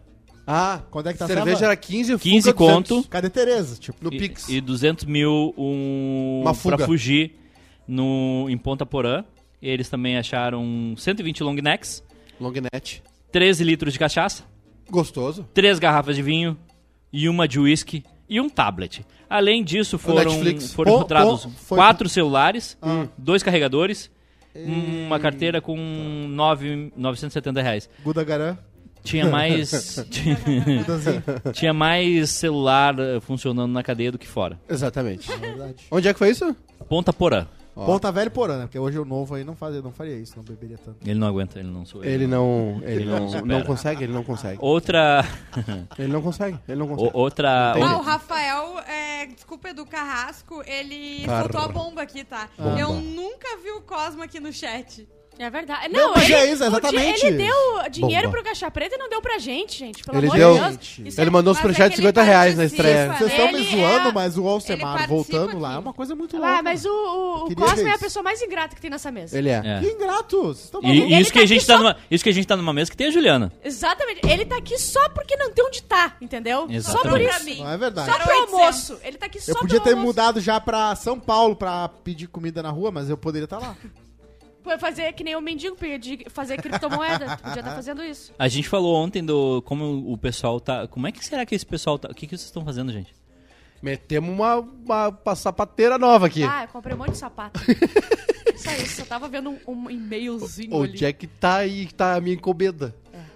[0.47, 1.67] Ah, Quando é que tá a cerveja ceva?
[1.73, 2.89] era 15, 15 fuga 200.
[2.99, 3.09] conto.
[3.09, 3.77] Cadê Tereza?
[3.77, 4.49] Tipo, No E- Pix.
[4.49, 6.77] E 200 mil um, Uma fuga.
[6.77, 7.35] pra fugir
[7.89, 9.25] no, em Ponta Porã.
[9.67, 12.05] Eles também acharam 120 long necks,
[12.39, 13.03] Longnet.
[13.33, 14.45] 13 litros de cachaça,
[14.91, 15.49] Gostoso.
[15.55, 16.57] 3 garrafas de vinho
[17.11, 19.05] e uma de whisky e um tablet.
[19.29, 20.73] Além disso, foram, Netflix.
[20.75, 23.09] foram Pô, encontrados pô, foi- quatro celulares, Hum.
[23.17, 24.11] dois carregadores,
[24.55, 25.77] uma carteira com
[26.29, 27.89] 9, 970 reais.
[28.05, 28.59] Guda Garan.
[29.03, 30.05] Tinha mais,
[31.55, 34.59] tinha, mais celular eh, funcionando na cadeia do que fora.
[34.69, 35.31] Exatamente.
[35.33, 35.75] É.
[35.91, 36.55] Onde é que foi isso?
[36.89, 37.47] Ponta Porã.
[37.77, 37.87] Ó.
[37.87, 38.63] Ponta velho porã, né?
[38.67, 40.99] Porque hoje o novo aí não, fazia, não faria isso, não beberia tanto.
[41.05, 44.13] Ele não aguenta, ele não sou Ele não, ele Ele não não, não consegue, ele
[44.13, 44.59] não consegue.
[44.63, 45.25] Outra,
[45.99, 47.11] Ele não consegue, ele não o- consegue.
[47.17, 51.43] outra, Tem Ah, o Rafael, é, desculpa, Edu Carrasco, ele Carro.
[51.43, 52.49] soltou a bomba aqui, tá?
[52.57, 52.79] Bomba.
[52.79, 55.09] Eu nunca vi o Cosmo aqui no chat.
[55.39, 55.89] É verdade.
[55.93, 57.27] Não, Não, mas ele, é isso, exatamente.
[57.27, 58.37] Ele deu dinheiro Bomba.
[58.39, 60.05] pro Caixa Preta e não deu pra gente, gente.
[60.05, 60.71] Pelo Ele amor deu- de Deus.
[60.73, 62.63] Gente, Isso Ele é- mandou uns Mas é projetos de que ele 50 reais na
[62.63, 62.89] participa.
[62.89, 63.13] estreia.
[63.19, 65.77] Vocês estão me Ele zoando, é- mas o Alcemar voltando lá aqui.
[65.77, 66.53] é uma coisa muito louca.
[66.59, 68.05] Ah, mas o, o, o Queria Cosmo ver é a isso.
[68.05, 69.37] pessoa mais ingrata que tem nessa mesa.
[69.37, 69.63] Ele é.
[69.65, 69.81] É.
[69.81, 70.41] Que ingrato!
[70.43, 71.11] Vocês estão E, malucos.
[71.11, 72.47] e Ele isso que tá a gente aqui tá só- numa, isso que a gente
[72.47, 73.53] tá numa mesa que tem a Juliana.
[73.65, 74.21] Exatamente.
[74.25, 76.61] Ele tá aqui só porque não tem onde tá, entendeu?
[76.61, 77.29] Só por Exatamente.
[77.29, 77.45] Pra isso.
[77.45, 77.59] mim.
[77.61, 78.11] Não é verdade.
[78.11, 78.55] Só pro 800.
[78.55, 78.99] almoço.
[79.03, 80.07] Ele tá aqui só Eu podia pro ter almoço.
[80.07, 83.75] mudado já pra São Paulo pra pedir comida na rua, mas eu poderia estar lá.
[84.79, 87.37] Fazer que nem o mendigo, pedir, fazer criptomoeda.
[87.37, 88.33] Tu Podia estar fazendo isso.
[88.39, 90.89] A gente falou ontem do como o pessoal tá.
[90.89, 92.09] Como é que será que esse pessoal tá.
[92.11, 93.15] O que, que vocês estão fazendo, gente?
[93.83, 96.43] Metemos uma, uma, uma sapateira nova aqui.
[96.43, 97.61] Ah, eu comprei um monte de sapato.
[98.57, 100.91] Só isso, só tava vendo um, um e-mailzinho ali.
[100.93, 102.95] Onde é que tá aí, tá a minha encomenda?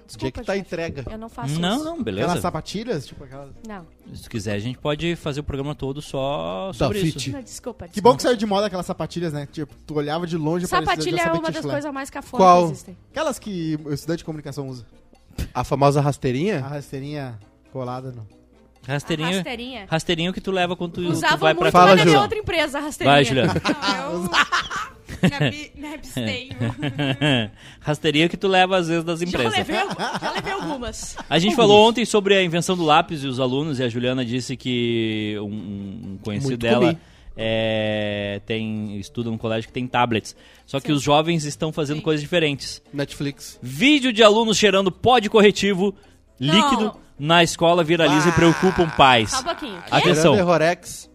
[0.09, 0.11] É.
[0.11, 0.65] É Desculpa, que tá chefe.
[0.67, 1.05] entrega?
[1.11, 1.85] Eu não faço Não, isso.
[1.85, 2.41] não, Aquelas beleza.
[2.41, 3.51] sapatilhas, tipo aquelas.
[3.67, 3.87] Não.
[4.15, 7.19] Se tu quiser, a gente pode fazer o programa todo só Da sobre Fit.
[7.19, 7.31] isso.
[7.33, 8.11] Não, desculpa, Que desculpa.
[8.11, 9.47] bom que saiu de moda aquelas sapatilhas, né?
[9.53, 12.65] Tipo, tu olhava de longe e Sapatilha é uma das coisas mais cafonas Qual?
[12.67, 12.97] que existem.
[13.11, 14.87] Aquelas que o estudante de comunicação usa.
[15.55, 16.61] A famosa A rasteirinha?
[16.61, 17.39] rasteirinha
[17.73, 18.27] colada, não.
[18.87, 19.29] Rasteirinho.
[19.37, 19.87] Rasteirinha.
[19.91, 22.21] Rasteirinho que tu leva quando tu, tu Usava vai pra muito, Fala, mas na minha
[22.23, 23.15] outra empresa, a rasteirinha.
[23.15, 23.55] Vai, Juliana.
[23.55, 26.57] Não, eu me abi- me abstenho.
[27.81, 29.53] Rasteirinho que tu leva às vezes das Já empresas.
[29.59, 31.17] levei, já levei algumas.
[31.29, 34.25] A gente falou ontem sobre a invenção do lápis e os alunos, e a Juliana
[34.25, 36.99] disse que um, um conhecido Muito dela comi.
[37.37, 40.35] é, tem, estuda num colégio que tem tablets.
[40.67, 42.83] Só que os jovens estão fazendo coisas diferentes.
[42.93, 43.59] Netflix.
[43.63, 45.95] Vídeo de alunos cheirando pó de corretivo
[46.39, 49.31] líquido na escola viraliza e preocupam pais.
[49.31, 49.83] Só um pouquinho.
[49.91, 50.37] Atenção.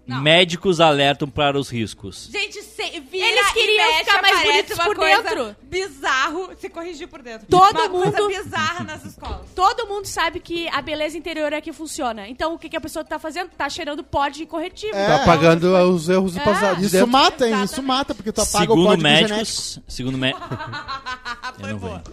[0.06, 0.22] Não.
[0.22, 2.30] Médicos alertam para os riscos.
[2.30, 5.56] Gente, se, vira Eles queriam e mexe, ficar mais bonitos uma por coisa dentro.
[5.64, 7.48] Bizarro se corrigir por dentro.
[7.48, 9.42] Todo uma mundo- coisa bizarra nas escolas.
[9.56, 12.28] Todo mundo sabe que a beleza interior é que funciona.
[12.28, 13.50] Então, o que, que a pessoa tá fazendo?
[13.58, 14.96] Tá cheirando pó de corretivo.
[14.96, 16.44] É, Tá apagando os erros do É.
[16.44, 16.82] passado.
[16.82, 17.08] Isso dentro.
[17.08, 17.64] mata, hein?
[17.64, 19.30] Isso mata, porque tu apaga o Segundo código genético.
[19.36, 20.34] médicos, segundo mé-
[21.60, 22.04] Foi boa.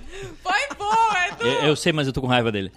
[0.42, 1.44] Foi boa, Edu.
[1.46, 2.70] eu, eu sei, mas eu tô com raiva dele.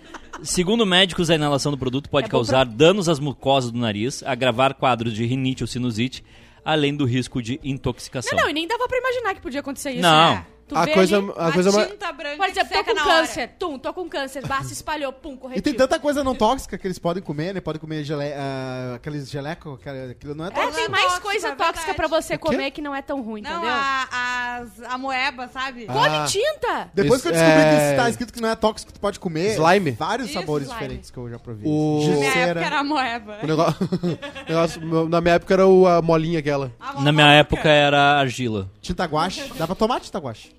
[0.44, 4.74] Segundo médicos, a inalação do produto pode É causar danos às mucosas do nariz, agravar
[4.74, 6.24] quadros de rinite ou sinusite,
[6.64, 8.36] além do risco de intoxicação.
[8.36, 10.02] Não, não, e nem dava pra imaginar que podia acontecer isso.
[10.02, 10.36] Não.
[10.36, 10.46] né?
[10.66, 11.88] Tu A vê coisa, ali, a coisa mais...
[11.90, 13.20] tinta branca por exemplo, que tô com na hora.
[13.28, 13.48] câncer.
[13.60, 14.48] Tum, tô com câncer.
[14.48, 15.64] Bah, se espalhou, pum, E corretivo.
[15.64, 17.60] tem tanta coisa não tóxica que eles podem comer, né?
[17.62, 18.32] Podem comer gele...
[18.34, 19.78] ah, aqueles geleco,
[20.10, 20.76] aquilo não é É, tóxico.
[20.76, 23.42] tem é mais tóxico, coisa é tóxica pra você comer que não é tão ruim,
[23.42, 23.70] Não, entendeu?
[23.72, 25.86] a, as, a moeba, sabe?
[25.90, 25.94] Ah.
[25.94, 26.90] Come tinta!
[26.94, 29.20] Depois Isso que eu descobri é- que tá escrito que não é tóxico, tu pode
[29.20, 29.54] comer.
[29.56, 29.92] Slime?
[29.92, 30.82] Vários Isso, sabores slime.
[30.82, 31.64] diferentes que eu já provei.
[31.70, 33.38] O- Na minha época era a moeba.
[33.44, 36.72] O negócio, o negócio- na minha época era a molinha aquela.
[36.80, 38.70] A Na minha época era argila.
[38.82, 39.52] Tinta guache.
[39.58, 40.52] Dá pra tomar tinta guache.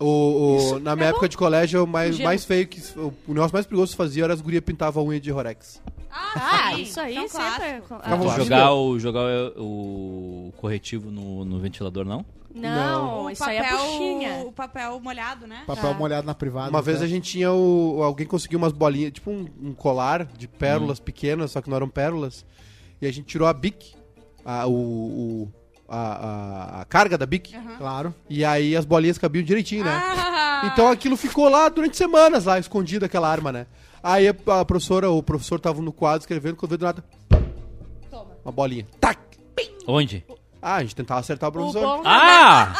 [0.00, 2.28] O, o- na minha é época de colégio, o mais, Gelo.
[2.28, 2.80] mais feio que.
[2.98, 5.82] O, o negócio mais perigoso que fazia era as gurias pintavam a unha de Rorex.
[6.10, 7.82] Ah, sim, isso aí é um sempre...
[7.90, 8.44] Ah, horrível.
[8.44, 9.20] Jogar, o, jogar
[9.58, 12.24] o, o corretivo no, no ventilador, não?
[12.54, 14.44] Não, O isso aí é buchinha.
[14.46, 15.62] O papel molhado, né?
[15.66, 15.94] Papel Ah.
[15.94, 16.70] molhado na privada.
[16.70, 17.04] Uma vez né?
[17.06, 18.00] a gente tinha o.
[18.02, 21.88] Alguém conseguiu umas bolinhas, tipo um, um colar de pérolas pequenas, só que não eram
[21.88, 22.44] pérolas.
[23.02, 23.94] E a gente tirou a bic,
[24.44, 25.52] a, o, o-
[25.88, 27.56] a, a- a carga da bic.
[27.78, 28.14] Claro.
[28.28, 29.90] E aí as bolinhas cabiam direitinho, né?
[29.92, 33.66] Ah, Então aquilo ficou lá durante semanas, lá, escondido aquela arma, né?
[34.02, 37.04] Aí a, a professora, o professor tava no quadro escrevendo, quando veio do nada,
[38.10, 38.26] Toma.
[38.44, 38.86] uma bolinha.
[39.00, 39.18] Tac!
[39.86, 40.24] Onde?
[40.60, 42.02] Ah, a gente tentava acertar o bom...
[42.04, 42.72] Ah!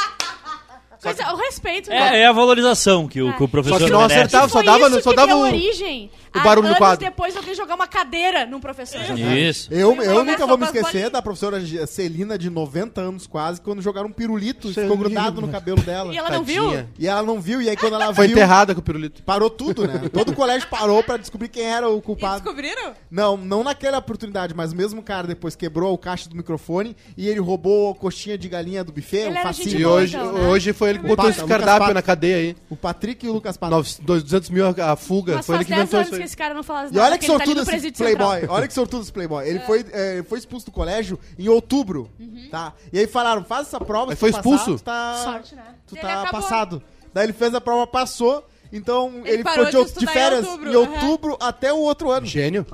[1.15, 2.17] Coisa, o respeito, né?
[2.19, 4.17] É, é a valorização que o, que o professor Só que não merece.
[4.21, 7.05] acertava, só Foi dava, isso só dava o- origem o barulho anos quadro.
[7.05, 9.01] depois alguém jogar uma cadeira num professor.
[9.19, 9.73] Isso.
[9.73, 13.81] Eu, Foi eu nunca vou me esquecer da professora Celina, de 90 anos quase, quando
[13.81, 16.13] jogaram um pirulito e ficou grudado no cabelo dela.
[16.13, 16.87] E ela não viu?
[16.99, 19.23] E ela não viu, e aí quando ela Foi viu, enterrada com o pirulito.
[19.23, 20.09] parou tudo, né?
[20.13, 22.43] Todo o colégio parou pra descobrir quem era o E culpado.
[22.43, 22.93] descobriram?
[23.11, 27.29] Não, não naquela oportunidade, mas o mesmo cara depois quebrou o caixa do microfone e
[27.29, 30.49] ele roubou a coxinha de galinha do buffet, Ele um gente E hoje, então, né?
[30.49, 31.95] hoje foi foi ele que O botou esse cardápio Pato.
[31.95, 32.57] na cadeia aí.
[32.71, 33.71] O Patrick e o Lucas Pato.
[33.73, 35.37] 900, 200 mil a fuga.
[35.37, 37.03] Mas foi ele que 10 inventou anos isso que esse cara não fala E olha
[37.05, 37.91] nada, que ele tá sortudo no esse.
[37.93, 38.47] Playboy.
[38.49, 39.47] Olha que sortudo esse Playboy.
[39.49, 42.11] Ele foi, é, foi expulso do colégio em outubro,
[42.51, 42.73] tá?
[42.93, 44.77] E aí falaram, faz essa prova, se foi passar, expulso?
[44.79, 45.63] tu tá, Sorte, né?
[45.87, 46.41] tu Ele tá acabou.
[46.43, 46.83] passado.
[47.15, 48.47] Daí ele fez a prova, passou.
[48.71, 51.79] Então ele, parou ficou de de, de estudar em férias outubro, em outubro até o
[51.79, 52.27] outro ano.
[52.27, 52.67] Gênio.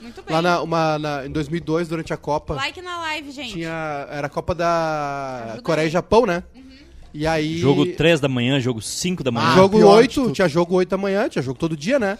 [0.00, 0.32] Muito bem.
[0.36, 3.54] Lá na, uma, na- em 2002, durante a Copa, Like na live, gente.
[3.54, 5.88] tinha, era a Copa da Ajuda Coreia aí.
[5.88, 6.44] e Japão, né?
[7.12, 7.58] E aí...
[7.58, 9.48] Jogo 3 da manhã, jogo 5 da manhã.
[9.52, 10.32] Ah, jogo pior de 8, tudo.
[10.32, 12.18] tinha jogo 8 da manhã, tinha jogo todo dia, né?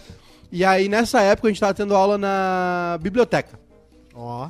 [0.51, 3.57] E aí, nessa época, a gente tava tendo aula na biblioteca.
[4.13, 4.49] Ó.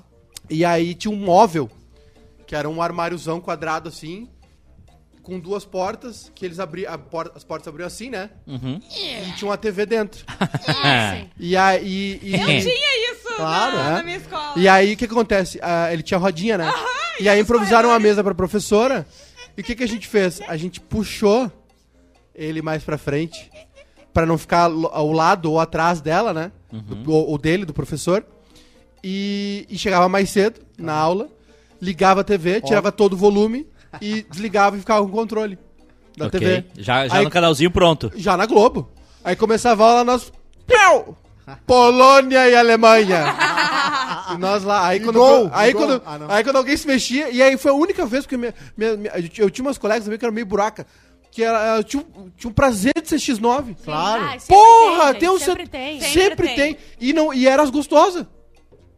[0.50, 1.70] E aí tinha um móvel,
[2.48, 4.28] que era um armáriozão quadrado assim,
[5.22, 8.32] com duas portas, que eles abriam, por- as portas abriam assim, né?
[8.48, 8.82] Uhum.
[8.98, 10.26] E tinha uma TV dentro.
[10.66, 11.30] Sim.
[11.40, 12.20] E aí...
[12.24, 13.92] E, Eu tinha isso Claro, na, é.
[13.94, 14.54] na minha escola.
[14.58, 15.60] E aí, o que acontece?
[15.62, 16.74] Ah, ele tinha rodinha, né?
[17.20, 19.06] e aí improvisaram uma mesa pra professora.
[19.58, 20.42] E o que, que a gente fez?
[20.48, 21.52] A gente puxou
[22.34, 23.52] ele mais pra frente,
[24.14, 26.52] pra não ficar ao lado ou atrás dela, né?
[26.72, 28.26] Do- ou, ou dele, do professor.
[29.04, 31.28] E, e chegava mais cedo na aula,
[31.82, 33.68] ligava a TV, tirava todo o volume
[34.00, 35.58] e desligava e ficava com o controle
[36.16, 36.40] da Ok.
[36.40, 36.66] TV.
[36.78, 38.12] Já, já Aí- no canalzinho pronto.
[38.16, 38.90] Já na Globo.
[39.24, 40.32] Aí começava a aula, nós.
[41.66, 43.26] Polônia e Alemanha.
[44.36, 44.88] E nós lá.
[44.88, 45.82] Aí E quando, gol, aí, gol.
[45.88, 48.54] quando, Ah, aí quando alguém se mexia, e aí foi a única vez, porque minha,
[48.78, 50.86] minha- minha- eu tinha umas colegas também que eram meio buraca.
[51.32, 53.76] Que era, eu tinha, um- tinha um prazer de ser X9.
[53.86, 54.24] Claro.
[54.24, 56.02] Ah, sempre Porra, gente, tem um Sempre set- tem.
[56.02, 56.56] Sempre, Sempre tem.
[56.74, 56.78] tem.
[57.00, 58.26] E, não, e eram as gostosas.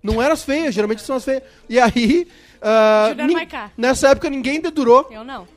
[0.01, 1.43] Não eram as feias, geralmente são as feias.
[1.69, 2.27] E aí.
[2.61, 5.07] ah, Juliana nin- nessa época ninguém dedurou.
[5.11, 5.47] Eu não.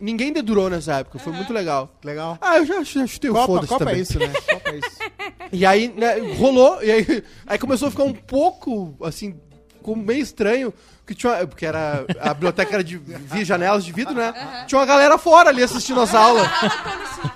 [0.00, 1.18] Ninguém dedurou nessa época.
[1.18, 1.90] Foi muito legal.
[2.02, 2.38] Legal.
[2.40, 3.98] Ah, eu já, já chutei o Copa, foda-se Copa também.
[3.98, 4.28] é isso, né?
[4.50, 4.98] Copa é isso.
[5.52, 9.34] E aí, né, rolou, e aí, aí começou a ficar um pouco, assim,
[9.76, 10.72] ficou meio estranho,
[11.06, 14.32] que tinha, porque era, a biblioteca era de via janelas de vidro, né?
[14.68, 16.46] Tinha uma galera fora ali assistindo as aulas.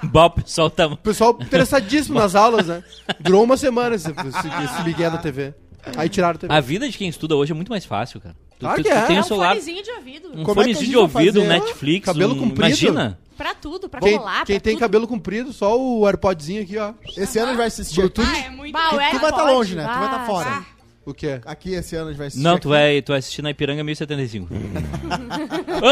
[0.05, 0.87] Bah, o pessoal tá...
[0.87, 2.85] O pessoal interessadíssimo nas aulas, né?
[3.18, 5.55] Durou uma semana esse, esse, esse Miguel da TV.
[5.97, 6.55] Aí tiraram a TV.
[6.55, 8.37] A vida de quem estuda hoje é muito mais fácil, cara.
[8.59, 9.07] Tu, Claro tu- que tu é.
[9.07, 10.28] tem É um celular, fonezinho de ouvido.
[10.28, 11.61] um Como é fonezinho gente de ouvido, um fazer?
[11.61, 12.38] Netflix, Cabelo um...
[12.38, 12.61] comprido.
[12.66, 13.18] Imagina.
[13.36, 14.80] Pra tudo, pra Quem, colar, quem pra tem tudo.
[14.80, 16.94] cabelo comprido, só o AirPodzinho aqui, ó.
[17.16, 18.22] Esse ano a gente vai assistir aqui.
[18.24, 19.82] Ah, é muito Bah, Tu vai tá pode, longe, né?
[19.82, 20.66] Tu vai tá ah, fora.
[21.05, 21.40] O quê?
[21.44, 22.44] Aqui esse ano a gente vai assistir.
[22.44, 22.61] Não, aqui.
[22.62, 24.48] tu vai, tu vai assistir na Ipiranga 1075.
[24.55, 25.88] Eu vou pra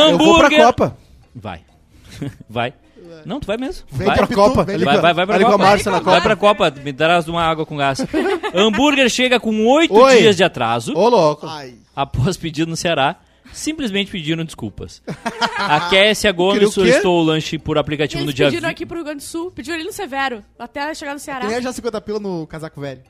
[0.47, 0.65] Hambúrguer!
[0.67, 0.97] Copa.
[1.35, 1.61] Vai.
[2.49, 2.73] vai.
[3.25, 3.85] Não, tu vai mesmo.
[3.91, 4.17] Vem vai.
[4.17, 4.65] pra Copa.
[4.65, 5.59] vem Vai, vai, vai pra Vai Copa.
[5.65, 6.21] Vai Copa.
[6.21, 7.99] pra Copa, me darás uma água com gás.
[8.55, 10.19] Hambúrguer chega com oito Oi.
[10.19, 11.47] dias de atraso Ô, louco.
[11.47, 11.75] Ai.
[11.95, 13.17] após pedido no Ceará.
[13.53, 15.03] Simplesmente pediram desculpas.
[15.59, 18.75] A Kessia Gomes solicitou o lanche por aplicativo Eles no dia pediram 20.
[18.75, 21.47] aqui pro Rio Grande do Sul, pediram ele no Severo, até chegar no Ceará.
[21.47, 23.03] Tem já 50 pila no casaco velho.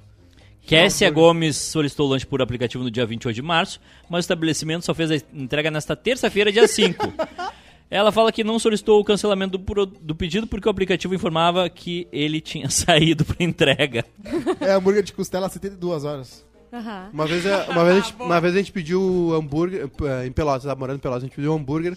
[0.66, 3.80] Kessia Gomes solicitou o lanche por aplicativo no dia 28 de março,
[4.10, 7.12] mas o estabelecimento só fez a entrega nesta terça-feira, dia 5.
[7.94, 11.68] Ela fala que não solicitou o cancelamento do, pro- do pedido porque o aplicativo informava
[11.68, 14.04] que ele tinha saído para entrega.
[14.60, 16.44] É hambúrguer de costela 72 horas.
[16.72, 17.10] Aham.
[17.12, 20.32] Uma vez, a- uma, vez a gente, uma vez a gente pediu hambúrguer eh, em
[20.32, 21.96] Pelotas, tava morando em Pelotas, a gente pediu um hambúrguer.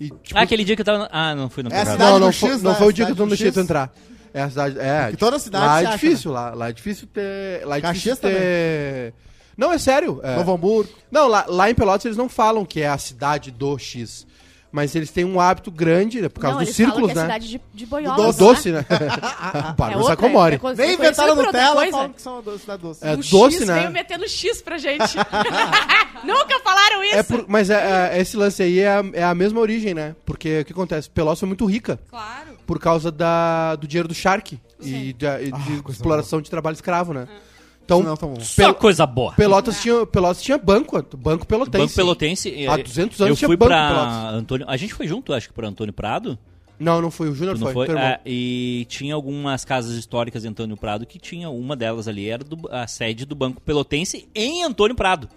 [0.00, 1.08] E, tipo, Ah, aquele dia que eu tava.
[1.12, 2.78] Ah, não fui no É a não, não, do foi, X, não né?
[2.78, 3.64] foi o A dia que tu não deixei tu X.
[3.64, 3.92] entrar.
[4.32, 4.78] É a cidade.
[4.80, 7.66] É, Que toda cidade lá é acha, difícil, lá, lá é difícil ter.
[7.66, 9.14] Lá é Caxias difícil ter.
[9.58, 10.20] Não, é sério.
[10.22, 10.36] é.
[10.36, 10.90] Novo Hamburgo.
[11.10, 14.26] Não, lá, lá em Pelotas eles não falam que é a cidade do X.
[14.72, 17.14] Mas eles têm um hábito grande, né, por causa não, dos eles falam círculos, é
[17.14, 17.20] né?
[17.20, 18.16] cidade de, de boiola.
[18.16, 18.32] Do né?
[18.32, 18.86] doce, né?
[19.92, 20.54] É Sacomori.
[20.54, 23.06] é é conhecido por outra Nutella, falam que são uma doce- cidade doce.
[23.06, 23.78] É O doce, X né?
[23.80, 25.14] veio metendo X pra gente.
[26.24, 27.16] Nunca falaram isso.
[27.16, 30.14] É por- mas é, é- esse lance aí é a, é a mesma origem, né?
[30.24, 31.10] Porque o que acontece?
[31.10, 32.56] Pelotas foi muito rica Claro.
[32.66, 36.48] por causa da, do dinheiro do Shark e da- e de, Ah, coisa exploração de
[36.50, 37.28] trabalho escravo, né?
[37.84, 38.40] Então, Não, tá bom.
[38.40, 39.32] Só Pel- coisa boa.
[39.32, 41.78] Pelotas, tinha, Pelotas tinha banco, banco pelotense.
[41.84, 42.66] Banco Pelotense.
[42.68, 44.34] Há eh, 200 anos Eu tinha fui banco pra Pelotas.
[44.34, 44.66] Antônio.
[44.68, 46.38] A gente foi junto, acho que pra Antônio Prado.
[46.78, 47.28] Não, não foi.
[47.28, 47.74] O Júnior Tu não foi.
[47.74, 47.86] foi?
[47.86, 48.08] teu irmão.
[48.10, 52.42] É, e tinha algumas casas históricas em Antônio Prado que tinha uma delas ali, era
[52.42, 55.28] do- a sede do Banco Pelotense em Antônio Prado.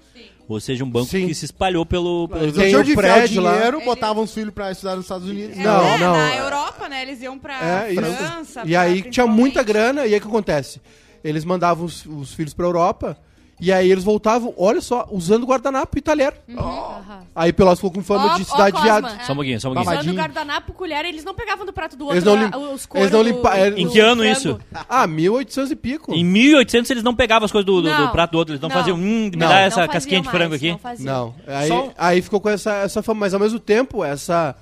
[0.48, 1.28] Ou seja, um banco Sim.
[1.28, 2.28] que se espalhou pelo.
[2.28, 3.54] pelo Eles Tem tinham o de enfiar prédio lá.
[3.54, 5.58] dinheiro, botavam os filhos pra estudar nos Estados Unidos.
[5.58, 7.02] Não, é, não, Na é- Europa, né?
[7.02, 8.02] Eles iam pra É, isso.
[8.02, 8.62] França.
[8.64, 9.66] E pra- aí tinha muita principalmente.
[9.96, 10.80] grana, e aí o que acontece?
[11.28, 13.17] Eles mandavam os, os filhos pra Europa,
[13.59, 16.34] e aí eles voltavam, olha só, usando guardanapo e talher.
[16.55, 17.21] Aham.
[17.34, 18.84] Aí Pelotas ficou com fama Ó, de cidade de Cosma.
[19.01, 19.26] viado.
[19.26, 19.99] Só um pouquinho, só um pouquinho.
[20.01, 22.69] Usando guardanapo, colher, eles não pegavam do prato do outro Eles não a- lim- os
[22.69, 24.38] eles coros não do- limpa- é- do Em que ano frango.
[24.38, 24.59] isso?
[24.89, 26.13] Ah, 1800 e pico.
[26.13, 28.11] Em 1800 eles não pegavam as coisas do, do- do Não.
[28.11, 28.76] prato do outro, eles não, Não.
[28.76, 29.39] faziam, hum, me Não.
[29.47, 30.71] dá Não essa faziam casquinha de mais, frango aqui.
[30.71, 31.13] Não, faziam.
[31.47, 34.55] Não, aí, Só aí ficou com essa, essa fama, mas ao mesmo tempo, essa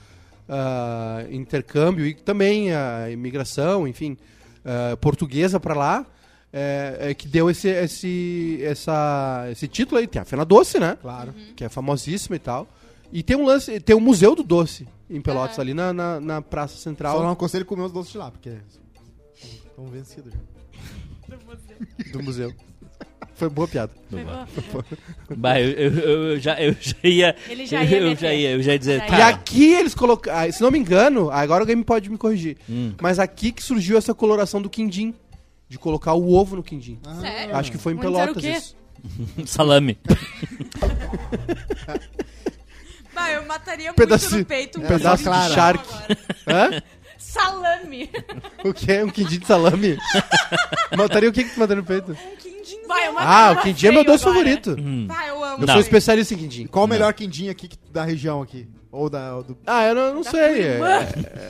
[0.47, 4.18] ah, intercâmbio e também a imigração, enfim,
[4.66, 6.05] ah, portuguesa pra lá,
[6.54, 10.06] é, é que deu esse, esse, essa, esse título aí.
[10.08, 10.97] Tem a Fena Doce, né?
[11.01, 11.34] Claro.
[11.56, 12.68] Que é famosíssima e tal.
[13.12, 14.88] E tem um lance, tem um museu do doce.
[15.10, 18.18] em Pelotas, ali na, na, na Praça Só Central não aconselho comer os doces de
[18.18, 18.51] lá, porque
[19.66, 21.38] estão vencidos já.
[22.12, 22.54] do museu.
[23.36, 23.91] Foi boa piada.
[25.36, 25.99] Bah, eu, eu-
[26.34, 27.36] eu já, eu já ia.
[27.49, 28.22] Ele já ia eu, meter.
[28.22, 28.99] já ia, eu já ia dizer.
[28.99, 29.18] Já ia.
[29.18, 32.93] E aqui eles colocaram, se não me engano, agora alguém pode me corrigir, Hum.
[33.01, 35.14] mas aqui que surgiu essa coloração do quindim,
[35.74, 36.99] de colocar o ovo no quindim.
[37.19, 37.55] Sério?
[37.55, 38.51] Acho que foi em o Pelotas quê?
[38.51, 38.76] isso.
[39.45, 39.97] salame.
[43.13, 45.80] Bah, eu mataria muito Pedacinho- no peito um um pedaço de agora.
[46.47, 46.82] Hã?
[47.19, 48.09] Salame.
[48.65, 49.03] O que é?
[49.05, 49.97] Um quindim de salame?
[50.97, 52.11] Mataria o que que tu mataria no peito?
[52.11, 52.88] Um quindim.
[52.88, 54.39] Vai, uma Ah, o quindim é meu doce agora.
[54.39, 54.76] favorito.
[55.07, 55.63] Vai, eu amo.
[55.63, 55.74] Eu Não.
[55.76, 56.65] sou especialista em quindim.
[56.67, 58.67] Qual o melhor quindim aqui da região aqui?
[58.91, 59.36] Ou da.
[59.38, 59.57] ou do...
[59.65, 60.63] Ah, eu não, não sei.
[60.63, 60.80] é-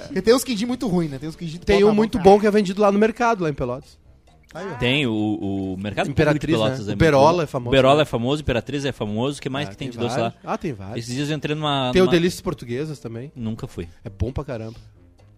[0.08, 1.18] Porque tem uns quindim muito ruins, né?
[1.18, 3.54] Tem uns quindim tem um muito bom que é vendido lá no mercado, lá em
[3.54, 3.98] Pelotas.
[4.80, 6.86] Tem o, o Mercado Imperatriz, de Pelotas.
[6.88, 6.94] né?
[6.94, 8.02] é O Berola é famoso, Berola né?
[8.02, 9.40] é famoso, Imperatriz é famoso.
[9.40, 10.34] O que mais Ah, que tem de doce lá?
[10.44, 11.00] Ah, tem vários.
[11.06, 11.92] Esses dias eu entrei numa.
[11.92, 13.32] Tem o numa- Delícias Portuguesas também.
[13.36, 13.88] Nunca fui.
[14.04, 14.76] É bom pra caramba.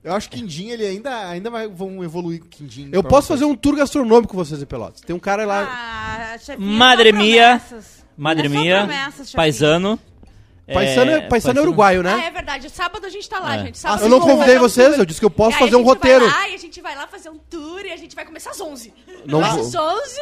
[0.03, 2.89] Eu acho que quindim, ele ainda, ainda vai, vão evoluir com quindim.
[2.91, 3.39] Eu posso vocês.
[3.39, 5.01] fazer um tour gastronômico com vocês em Pelotas.
[5.01, 5.63] Tem um cara lá.
[5.67, 7.61] Ah, Madre só mia.
[8.17, 8.87] Madre É Mia,
[9.33, 9.99] paisano.
[10.73, 12.13] Paisano é, paisano é uruguaio, né?
[12.13, 12.69] Ah, é verdade.
[12.69, 13.59] Sábado a gente tá lá, É.
[13.59, 13.77] gente.
[13.77, 16.25] Sábado eu não convidei um vocês, eu disse que eu posso E fazer um roteiro.
[16.25, 18.59] Lá, e a gente vai lá fazer um tour e a gente vai começar às
[18.59, 18.93] 11.
[19.25, 19.81] Não Às vou.
[19.97, 20.19] 11,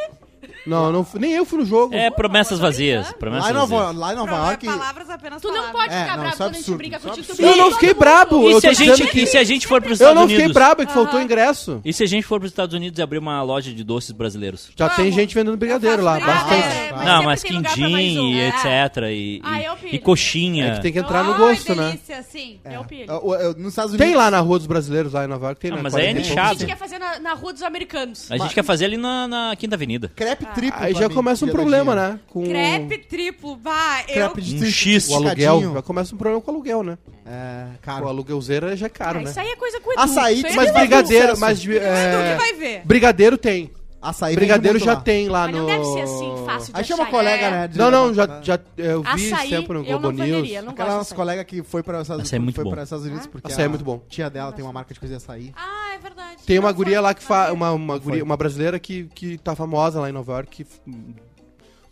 [0.66, 1.94] Não, não fui- nem eu fui no jogo.
[1.94, 3.12] É promessas vazias.
[3.14, 3.96] Promessas Lá em Nova, vazias.
[3.98, 4.66] lá em Nova York.
[4.66, 5.82] Palavras apenas tu não palavras.
[5.82, 7.28] pode É, ficar não, bravo isso é quando a gente absurdo, brinca isso é contigo.
[7.28, 7.50] tu absurdo.
[7.52, 8.00] Eu não todo fiquei mundo.
[8.00, 8.36] brabo.
[8.50, 10.00] E eu se, tô a dizendo gente, que- e se a gente for para os
[10.00, 10.54] Eu Estados não fiquei Unidos?
[10.54, 11.24] brabo, é que faltou Aham.
[11.24, 11.82] ingresso.
[11.84, 14.12] E se a gente for para os Estados Unidos e abrir uma loja de doces
[14.12, 14.70] brasileiros?
[14.76, 15.02] Já Vamos.
[15.04, 16.50] tem gente vendendo brigadeiro lá, faço bastante.
[16.62, 16.84] brigadeiro.
[16.84, 18.30] É, mas não, sempre mas tem lugar pra mais quindim um.
[18.34, 18.48] e É.
[18.50, 18.98] etc.
[19.12, 19.96] E, Ah, e- eu pilho.
[19.96, 20.66] e coxinha.
[20.68, 21.86] É que tem que entrar no Ai, gosto, né?
[21.88, 22.60] delícia, sim.
[22.64, 22.78] É.
[22.78, 23.06] Eu pilho.
[23.12, 24.08] Eu- eu- nos Estados Unidos.
[24.08, 26.02] Tem lá na Rua dos Brasileiros, lá em Nova York, tem Ah, na mas aí
[26.04, 26.38] é 40 e poucos.
[26.38, 26.60] A nichado.
[26.60, 28.32] gente quer fazer na, na Rua dos Americanos.
[28.32, 30.12] A gente quer fazer ali na, na Quinta Avenida.
[30.16, 30.80] Crepe triplo.
[30.84, 32.20] Aí já mim, começa um problema, né?
[32.30, 34.02] Com Crepe triplo, vai.
[34.04, 34.14] Eu...
[34.30, 35.10] Crepe de Um X.
[35.10, 35.74] o aluguel.
[35.74, 36.98] Já começa um problema com o aluguel, né?
[37.26, 38.08] É, O caro.
[38.08, 39.30] aluguelzeira já é caro, Ah, né?
[39.30, 40.02] isso aí é coisa com o Edu.
[40.02, 41.62] Açaí, Isso aí Mas é brigadeiro, mas...
[41.62, 42.32] de- Tu É...
[42.34, 42.82] que vai ver.
[42.86, 43.72] Brigadeiro tem.
[44.02, 45.00] Açaí Brigadeiro já lá.
[45.00, 45.60] tem lá Mas no...
[45.60, 47.52] não deve ser assim fácil de Aí chama colega, É.
[47.52, 47.68] né?
[47.70, 50.50] de- Não, não, já, já eu vi Açaí, sempre no eu Globo News.
[50.52, 52.72] eu não Aquela nossa colega que foi para os Estados, Açaí é muito foi bom.
[52.82, 54.02] Estados Unidos porque Açaí é muito bom.
[54.10, 55.54] tia dela tem uma marca de coisa de açaí.
[55.56, 56.44] Ah, é verdade.
[56.46, 57.52] Tem uma Não guria lá que faz...
[57.54, 60.70] Uma, uma, guria, uma brasileira que, que tá famosa lá em Nova York, que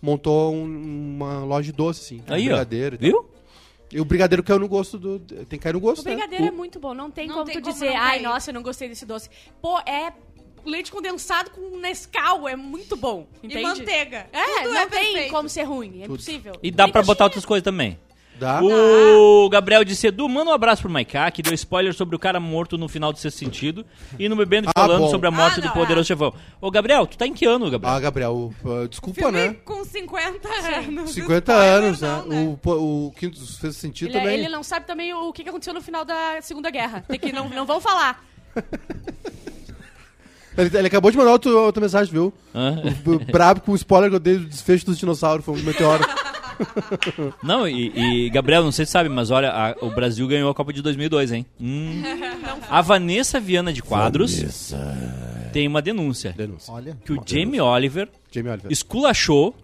[0.01, 2.23] montou um- uma loja de doce, assim.
[2.27, 2.45] Aí, ó.
[2.49, 3.09] brigadeiro e tal.
[3.09, 3.31] Viu?
[3.93, 5.19] E o brigadeiro caiu no gosto do...
[5.19, 6.11] Tem que cair no O gosto, né?
[6.13, 8.23] brigadeiro é muito bom, não tem Não como tem tu como dizer, não ai, cair."
[8.23, 9.29] nossa, eu não gostei desse doce.
[9.61, 10.13] Pô, é
[10.65, 13.59] leite condensado com Nescau, é muito bom, entende?
[13.59, 14.27] E manteiga.
[14.31, 15.31] É, Tudo não é tem perfeito.
[15.31, 16.53] como ser ruim, é impossível.
[16.63, 17.99] E dá pra botar outras coisas também.
[18.41, 18.59] Dá?
[18.63, 22.39] O Gabriel disse, Edu, manda um abraço pro Maiká, que deu spoiler sobre o cara
[22.39, 23.85] morto no final do sexto sentido.
[24.17, 25.11] E no Bebendo e Ah, falando bom.
[25.11, 26.33] sobre a morte Ah, do não, poderoso chefão.
[26.59, 27.95] Ô, Gabriel, tu tá em que ano, Gabriel?
[27.95, 29.55] Ah, Gabriel, uh, desculpa, Filme né?
[29.63, 31.11] com 50 anos.
[31.11, 32.57] 50 Spoiler anos, não, né?
[32.65, 34.39] O, o quinto fez sentido Ele, é, também.
[34.39, 37.05] ele não sabe também o que que aconteceu no final da Segunda Guerra.
[37.07, 38.25] Tem que não, não vão falar.
[40.57, 42.33] Ele, ele acabou de mandar outra, outra mensagem, viu?
[42.53, 42.75] Hã?
[43.31, 46.03] Brabo com o spoiler que eu dei do desfecho dos dinossauros, foi um meteoro.
[47.43, 50.53] Não, e, e, Gabriel, não sei se sabe, mas olha, a- o Brasil ganhou a
[50.53, 51.45] Copa de 2002, hein?
[51.59, 52.01] Hum.
[52.69, 54.73] A Vanessa Viana de Quadros
[55.53, 56.33] tem uma denúncia.
[56.37, 56.73] Denúncia.
[56.73, 56.97] Olha.
[57.05, 58.71] Que o Jamie Oliver Jamie Oliver.
[58.71, 59.55] esculachou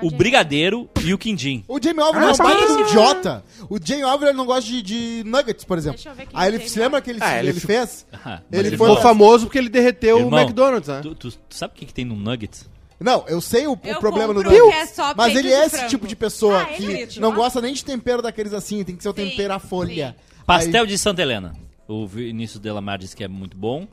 [0.00, 1.64] o Brigadeiro e o Quindim.
[1.66, 3.44] O Jamie Oliver Ah, é um baita um idiota.
[3.68, 5.96] O Jamie Oliver não gosta de, de nuggets, por exemplo.
[5.96, 8.06] Deixa eu ver quem Aí é ele se lembra que ele, Ah, ele ele fez?
[8.24, 11.00] Ah, Ele irmão, foi Ficou famoso porque ele derreteu Irmão, o McDonald's, né?
[11.02, 12.68] Tu, tu- tu sabe o que, que tem no Nuggets?
[13.00, 15.88] Não, eu sei o, o problema do que é só Mas ele é esse frango.
[15.88, 19.02] tipo de pessoa Ah, que é não gosta nem de tempero daqueles assim, tem que
[19.02, 20.16] ser o Sim, tempero à folha.
[20.44, 21.54] Pastel Aí- de Santa Helena.
[21.86, 23.86] O Vinícius Delamar disse que é muito bom.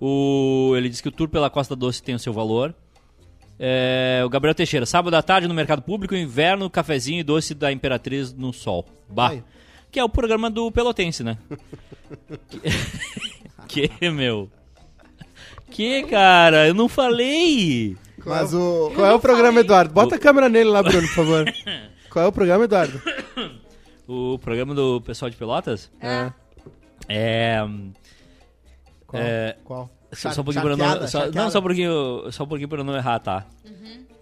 [0.00, 2.74] O, ele disse que o tour pela Costa Doce tem o seu valor.
[3.60, 7.70] É, o Gabriel Teixeira, sábado à tarde no Mercado Público, inverno, cafezinho e doce da
[7.72, 8.86] Imperatriz no sol.
[9.08, 9.30] Bah.
[9.30, 9.42] Aí.
[9.90, 11.36] Que é o programa do Pelotense, né?
[13.68, 14.48] que, que, meu?
[15.70, 16.66] Que, cara?
[16.68, 17.96] Eu não falei!
[18.24, 18.90] Mas o.
[18.94, 19.92] Qual é o programa, Eduardo?
[19.94, 21.44] Bota O- a câmera nele lá, Bruno, por favor.
[22.10, 23.00] Qual é o programa, Eduardo?
[24.10, 26.32] O programa do pessoal de Pelotas É.
[27.10, 27.58] é.
[29.06, 29.22] Qual?
[29.22, 29.90] É, Qual?
[30.14, 32.68] Só, só um pouquinho pra eu não, só, não, só um pouquinho, só um pouquinho
[32.70, 33.44] pra eu não errar, tá?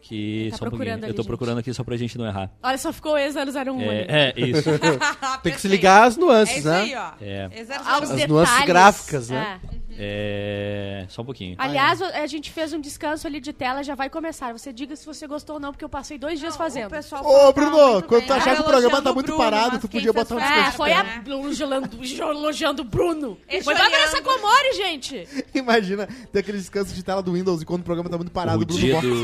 [0.03, 0.71] Que Tá só um pouquinho.
[0.71, 1.27] procurando Eu ali, tô gente.
[1.29, 2.51] procurando aqui só pra gente não errar.
[2.63, 4.07] Olha, só ficou ex-001 ali.
[4.09, 4.69] É, é isso.
[5.45, 6.81] Tem que se ligar às É nuances, isso né?
[6.81, 7.11] aí, ó.
[7.21, 7.45] É.
[7.47, 8.29] As detalhes.
[8.29, 9.61] nuances gráficas, né?
[9.65, 9.86] É.
[9.99, 11.55] É, só um pouquinho.
[11.59, 14.53] Aliás, a gente fez um descanso ali de tela, já vai começar.
[14.53, 16.87] Você diga se você gostou ou não, porque eu passei dois dias fazendo.
[16.89, 19.73] O pessoal Ô, Bruno, quando tu achar Tava que o programa tá muito Bruno, parado,
[19.73, 21.25] mas tu podia botar um foi É, descanso foi a perna.
[21.27, 21.91] elogiando,
[22.21, 23.39] elogiando o Bruno.
[23.49, 23.75] Esse Foi.
[23.75, 25.27] Vanessa Comori, gente.
[25.55, 28.59] Imagina ter aquele descanso de tela do Windows e quando o programa tá muito parado,
[28.59, 29.17] o o Bruno dia do.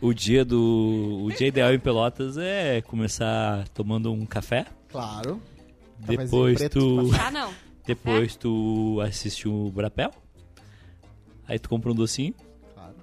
[0.00, 1.20] o dia do.
[1.24, 4.66] O dia ideal em Pelotas é começar tomando um café.
[4.90, 5.40] Claro.
[5.98, 7.50] Depois preto, tu, Ah, não.
[7.86, 10.10] Depois tu assiste o Brapel.
[11.46, 12.34] Aí tu compra um docinho.
[12.74, 12.94] Claro.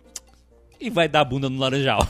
[0.80, 2.08] E vai dar a bunda no laranjal.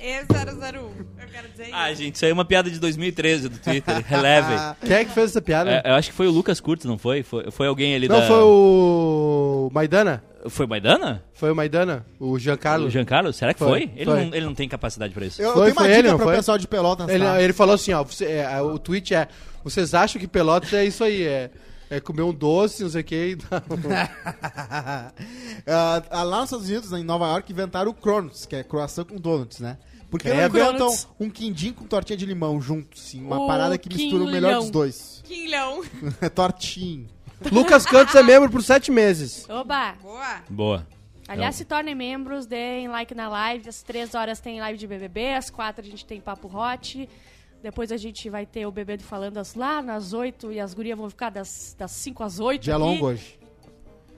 [0.00, 0.74] E001.
[1.18, 2.02] Eu quero dizer ah, isso.
[2.02, 4.02] gente, isso aí é uma piada de 2013 do Twitter.
[4.04, 4.58] Relevem.
[4.80, 5.82] Quem é que fez essa piada?
[5.84, 7.22] É, eu acho que foi o Lucas Curtis, não foi?
[7.22, 8.26] Foi, foi alguém ali Não, da...
[8.26, 10.24] foi o Maidana?
[10.48, 11.22] Foi Maidana?
[11.34, 12.06] Foi o Maidana?
[12.18, 12.86] O Giancarlo?
[12.86, 13.32] O Giancarlo?
[13.32, 13.82] Será que Foi, foi?
[13.94, 14.24] Ele, foi.
[14.26, 15.40] Não, ele não tem capacidade pra isso.
[15.42, 16.36] Eu, Foi- eu tenho uma foi ele, dica não pro foi?
[16.36, 17.08] pessoal de Pelotas.
[17.08, 17.42] Ele, tá?
[17.42, 19.28] ele falou assim, ó, você- é, o tweet é,
[19.62, 21.50] vocês acham que Pelotas é isso aí, é,
[21.90, 23.36] é comer um doce, não sei o que,
[25.66, 29.04] Ah, ah, lá nos Estados Unidos, em Nova York, inventaram o Cronos, que é croissant
[29.04, 29.76] com donuts, né?
[30.10, 30.58] Porque não Credo.
[30.58, 33.22] inventam um quindim com tortinha de limão junto, sim.
[33.22, 35.22] Uma O parada que mistura o melhor dos dois.
[35.24, 35.82] Quinhão.
[36.20, 37.06] É tortinho.
[37.52, 39.48] Lucas Cantos é membro por sete meses.
[39.48, 39.92] Oba!
[40.02, 40.42] Boa.
[40.48, 40.86] Boa.
[41.28, 43.68] Aliás, se tornem membros, deem like na live.
[43.68, 47.08] Às três horas tem live de BBB, às quatro a gente tem Papo Hot.
[47.62, 50.74] Depois a gente vai ter o Bebê do Falando às- lá nas oito e as
[50.74, 52.62] gurias vão ficar das, das 5 às 8.
[52.62, 53.38] Dia longo hoje.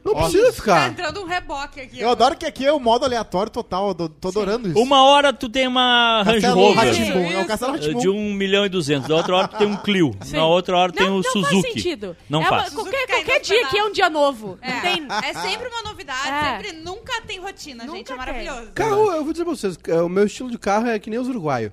[0.04, 0.88] Não Ó, precisa Tá ficar.
[0.90, 2.00] entrando um reboque aqui.
[2.00, 4.78] Eu adoro que aqui é o modo aleatório total, eu tô- tô adorando isso.
[4.80, 7.46] Uma hora tu tem uma Range Rover É o.
[7.46, 9.08] Castelo de 1 milhão e 200.
[9.08, 10.12] Na outra hora tu tem um Clio.
[10.22, 10.36] Sim.
[10.36, 11.52] Na outra hora tem não, um não Suzuki.
[11.62, 12.16] faz sentido.
[12.28, 12.74] Não É uma- faz.
[12.74, 14.58] qualquer qualquer dia aqui é um dia novo.
[14.60, 15.06] É, Não tem...
[15.24, 16.56] é sempre uma novidade, É.
[16.56, 18.16] sempre nunca tem rotina, Nunca gente, é tem.
[18.16, 18.72] maravilhoso.
[18.74, 21.18] Carro, eu vou dizer pra vocês, é, o meu estilo de carro é que nem
[21.18, 21.72] os uruguaios.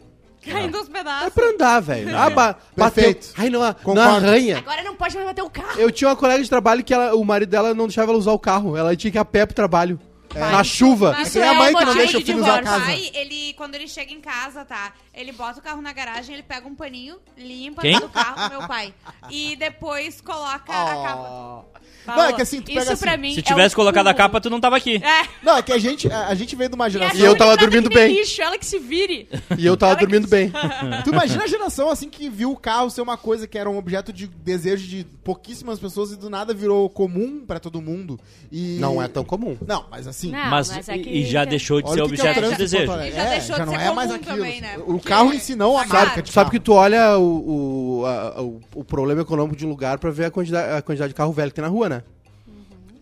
[0.52, 1.34] Caindo aos É pedaços.
[1.34, 2.18] pra andar, velho.
[2.18, 3.04] Ah, ba bateu.
[3.04, 3.34] Perfeito.
[3.38, 4.02] Ai, não, não Concordo.
[4.02, 4.58] arranha.
[4.58, 5.80] Agora não pode mais bater o carro.
[5.80, 8.32] Eu tinha uma colega de trabalho que ela- o marido dela não deixava ela usar
[8.32, 8.76] o carro.
[8.78, 10.00] Ela tinha que ir a pé pro trabalho.
[10.36, 11.12] Na chuva.
[11.18, 12.86] Mas Isso é a mãe o que não deixa o de filho usar a casa.
[12.86, 14.93] Pai, ele, quando ele chega em casa, tá?
[15.20, 18.00] Ele bota o carro na garagem, ele pega um paninho, limpa Quem?
[18.00, 18.94] do carro, meu pai.
[19.30, 21.66] E depois coloca a capa.
[22.08, 24.08] Não, é que assim, tu pega Isso assim, pra mim Se é tivesse o colocado
[24.08, 24.96] a capa, tu não tava aqui.
[25.04, 27.16] É, Não, é que a gente, a, a gente veio de uma E, geração.
[27.16, 28.14] E eu Júlia tava dormindo que bem.
[28.16, 29.28] lixo, ela que se vire.
[29.58, 30.52] E eu tava Ela que- dormindo bem.
[31.04, 33.78] Tu imagina a geração assim que viu o carro ser uma coisa que era um
[33.78, 38.20] objeto de desejo de pouquíssimas pessoas e do nada virou comum pra todo mundo.
[38.52, 39.56] E Não é tão comum.
[39.68, 40.32] Não, mas assim.
[40.32, 42.22] Não, mas mas é e- que- e já deixou de olha ser o que que
[42.22, 42.84] é o objeto de desejo.
[42.94, 44.38] E já É, deixou já de não ser é mais comum aquilo.
[44.38, 44.78] também, né?
[44.88, 48.05] O carro em si não a Sabe- marca de Sabe que tu olha o, o,
[48.05, 51.16] a- o, o problema econômico de um lugar pra ver a quantidade, a quantidade de
[51.16, 52.03] carro velho que tem na rua, né?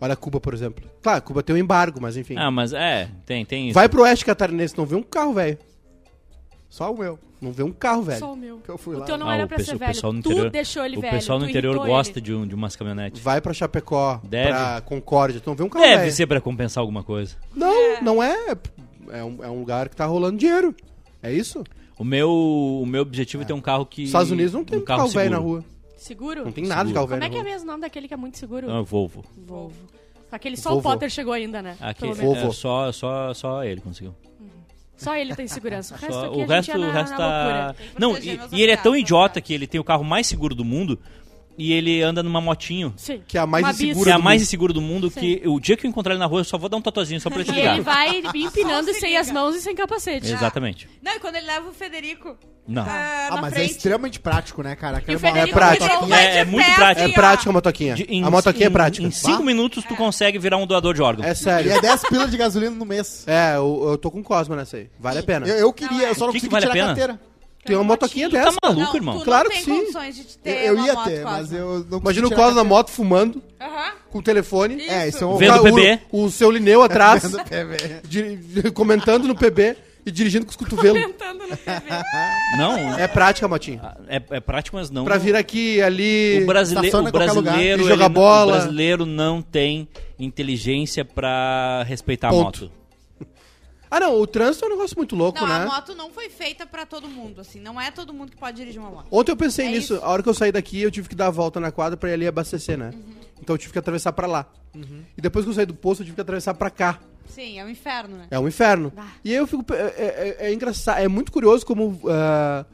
[0.00, 0.84] Olha Cuba, por exemplo.
[1.02, 2.34] Claro, Cuba tem um embargo, mas enfim.
[2.36, 3.74] Ah, mas é, tem, tem isso.
[3.74, 5.58] Vai pro oeste catarinense, não vê um carro velho.
[6.68, 7.18] Só o meu.
[7.40, 8.18] Não vê um carro velho.
[8.18, 8.58] Só o meu.
[8.58, 9.06] Que eu fui O lá.
[9.06, 10.12] teu não Ah, era o pra ser o pessoal velho.
[10.12, 11.12] no interior- tu deixou ele o velho.
[11.14, 12.20] pessoal no tu interior irritou gosta ele.
[12.20, 13.20] de, um, de umas caminhonetes.
[13.22, 14.48] Vai pra Chapecó, Deve.
[14.50, 16.12] pra Concórdia, tu não vê um carro Deve velho.
[16.12, 17.36] ser pra compensar alguma coisa.
[17.54, 18.56] Não, não é.
[19.10, 20.74] É um, é um lugar que tá rolando dinheiro.
[21.22, 21.64] É isso?
[21.98, 24.04] O meu, o meu objetivo é ter um carro que.
[24.04, 25.52] Estados Unidos não tem um carro, velho na seguro.
[25.54, 25.64] rua.
[25.96, 26.44] Seguro?
[26.44, 26.94] Não tem nada de Seguro.
[26.94, 28.70] carro Como velho é que é mesmo o nome daquele que é muito seguro?
[28.70, 29.24] Ah, Volvo.
[29.36, 29.74] Volvo.
[30.30, 30.88] Aquele só Volvo.
[30.88, 31.76] o Potter chegou ainda, né?
[31.80, 32.14] Aqui, Pelo é.
[32.14, 32.52] Volvo.
[32.52, 34.14] só, só, só ele conseguiu.
[34.96, 35.94] Só ele tem segurança.
[35.94, 37.74] O resto Só- aqui o a resto, gente é na, o resto na tá.
[37.98, 39.40] Não, e, e ele é tão idiota né?
[39.40, 40.98] que ele tem o carro mais seguro do mundo
[41.58, 42.94] e ele anda numa motinho.
[42.96, 43.20] Sim.
[43.26, 44.04] Que é a mais Uma insegura bis.
[44.04, 44.46] Que é a do mais mundo.
[44.46, 45.20] inseguro do mundo, Sim.
[45.20, 47.20] que o dia que eu encontrar ele na rua, eu só vou dar um tatuazinho
[47.20, 47.74] só pra ele E ligar.
[47.74, 50.32] ele vai empinando se sem as mãos e sem capacete.
[50.32, 50.88] Exatamente.
[51.02, 52.36] Não, e quando ele leva o Federico
[52.66, 52.82] Não.
[52.82, 54.98] ah, Ah, mas é extremamente prático, né, cara?
[54.98, 55.84] Aquela o Federico É prático.
[55.84, 57.00] ele não vai É- é de muito pé, prático.
[57.00, 57.14] É assim, ó.
[57.14, 57.94] prática a motoquinha.
[57.94, 59.06] De- em- a motoquinha é em- prática.
[59.06, 59.44] Em 5 Bah.
[59.44, 61.24] minutos tu consegue virar um doador de órgão.
[61.24, 61.72] É E sério.
[61.72, 63.24] é 10 pilas de gasolina no mês.
[63.26, 64.88] É, eu, eu tô com Cosma nessa aí.
[65.00, 65.46] Vale a pena.
[65.46, 67.08] Eu, eu queria, eu só não Que que consegui vale a tirar a pena?
[67.14, 67.27] carteira.
[67.64, 68.56] Tem uma motoquinha tá dessa.
[68.62, 69.18] maluco, não, irmão?
[69.18, 69.80] Tu Claro não que tem sim.
[69.80, 72.54] condições de Eu, ter eu uma ia moto, ter, mas eu não Imagina o Cosma
[72.54, 73.92] na moto fumando, Aham.
[74.10, 74.80] com o telefone.
[74.88, 75.36] É, isso é um...
[75.36, 76.00] Vendo o, PB.
[76.10, 78.00] O, o seu Lineu atrás, Vendo PB.
[78.04, 81.02] di- comentando no PB e dirigindo com os cotovelos.
[81.02, 81.58] Tentando no.
[82.56, 83.80] Não, É prática, Motinho.
[84.08, 85.04] é, é prático, mas não.
[85.04, 86.40] Pra vir aqui, ali...
[86.42, 86.78] O, brasile...
[86.80, 87.52] estaciona o em qualquer lugar.
[87.52, 87.82] brasileiro.
[87.82, 88.52] E jogar ele não- bola.
[88.52, 89.86] O brasileiro não tem
[90.18, 92.40] inteligência pra respeitar Ponto.
[92.40, 92.72] a moto.
[93.90, 95.56] Ah, não, o trânsito é um negócio muito louco, Não, né?
[95.62, 97.58] a moto não foi feita pra todo mundo, assim.
[97.60, 99.06] Não é todo mundo que pode dirigir uma moto.
[99.10, 99.94] Ontem eu pensei É nisso.
[99.94, 100.04] isso.
[100.04, 102.10] A hora que eu saí daqui, eu tive que dar a volta na quadra pra
[102.10, 102.92] ir ali abastecer, né?
[103.40, 104.46] Então eu tive que atravessar pra lá.
[105.16, 106.98] E depois que eu saí do posto, eu tive que atravessar pra cá.
[107.26, 108.26] Sim, é um inferno, né?
[108.30, 108.92] É um inferno.
[108.96, 109.06] Ah.
[109.24, 109.64] E aí eu fico.
[109.72, 112.00] É, é- é engraçado, é muito curioso como.
[112.08, 112.64] ah,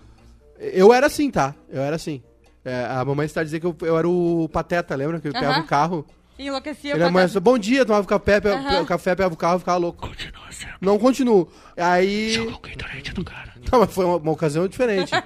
[0.58, 1.54] eu era assim, tá?
[1.68, 2.22] Eu era assim.
[2.64, 5.20] É, a mamãe está dizendo que eu, eu era o pateta, lembra?
[5.20, 5.62] Que eu pegava Aham.
[5.64, 6.06] o carro.
[6.38, 8.38] Enlouquecia Ele mais, bom dia, tomava café,
[8.80, 10.10] o café, pegava o carro, ficava louco.
[10.80, 11.48] Não continuo.
[11.76, 12.36] Aí.
[13.70, 15.10] Não, mas foi uma, uma ocasião diferente.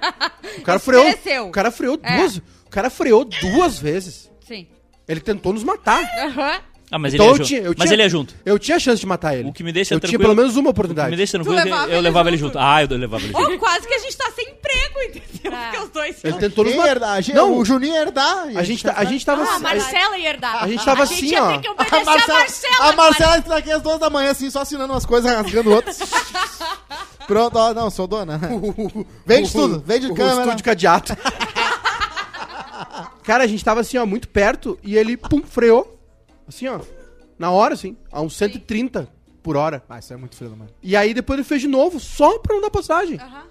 [0.57, 1.05] O cara freou.
[1.47, 2.17] O cara freou É.
[2.17, 2.37] duas.
[2.37, 4.29] O cara freou duas vezes.
[4.45, 4.67] Sim.
[5.07, 6.03] Ele tentou nos matar.
[6.19, 6.59] Aham.
[6.91, 7.47] Ah, mas Então ele é eu junto.
[7.47, 8.33] tinha- eu Mas tinha- ele é junto.
[8.43, 9.47] Eu tinha chance de matar ele.
[9.49, 11.11] O que me deixa eu tinha tranquilo- pelo menos uma O que oportunidade.
[11.11, 12.57] me deixa tranquilo é levava eu ele levava ele junto?
[12.57, 13.51] Ah, eu levava ele junto.
[13.51, 15.53] Ou quase que a gente tá sem emprego, entendeu?
[15.59, 15.69] É.
[15.69, 16.89] Porque os dois Ele tentou nos matar.
[16.89, 17.17] herdar?
[17.17, 17.57] A Não.
[17.57, 18.47] O Juninho ia herdar.
[18.55, 19.43] A gente, tá- a gente tava.
[19.43, 20.63] Ah, a a- Marcela ia herdar.
[20.63, 21.51] a gente tava gente assim, ia ó.
[21.51, 22.75] ter que obedecer A Marcela, a Marcela.
[22.79, 25.99] a Marcela está aqui às duas da manhã, assim, só assinando umas coisas, rasgando outras.
[27.27, 28.39] Pronto, ó, não, sou dona.
[29.25, 30.41] Vende o- tudo, vende o câmera.
[30.41, 31.15] estúdio cadeado.
[33.23, 35.98] Cara, a gente tava assim, ó, muito perto e ele, pum, freou.
[36.49, 36.79] Assim, ó.
[37.37, 37.95] Na hora, assim.
[38.11, 39.07] A uns 130
[39.41, 39.81] por hora.
[39.87, 40.69] Ah, isso é muito frio, mano.
[40.83, 43.17] E aí depois ele fez de novo, só pra não dar passagem.
[43.19, 43.43] Aham.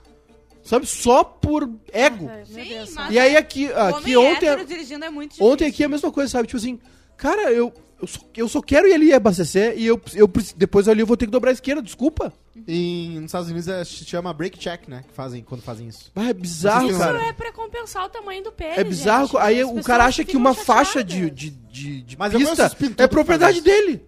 [0.62, 0.84] Sabe?
[0.86, 2.28] Só por ego.
[2.28, 2.92] Ai, meu Sim, Deus.
[2.94, 4.49] mas- E aí aqui, aqui ontem.
[4.49, 5.51] hétero dirigindo é muito difícil.
[5.51, 6.46] Ontem aqui é a mesma coisa, sabe?
[6.46, 6.78] Tipo assim,
[7.16, 11.01] cara, eu, eu, só, eu só quero ir ali abastecer e eu, eu depois ali
[11.01, 12.32] eu vou ter que dobrar a esquerda, desculpa.
[12.66, 15.05] E nos Estados Unidos é, se chama break check, né?
[15.07, 16.11] Que fazem quando fazem isso.
[16.14, 17.18] Ah, é bizarro, Isso cara.
[17.18, 19.26] Isso é pra compensar o tamanho do pênis, É bizarro.
[19.28, 19.36] gente.
[19.38, 21.14] Aí As o cara acha que uma faixa chateadas.
[21.34, 24.03] de, de, de, de Mas conheço pista é propriedade dele.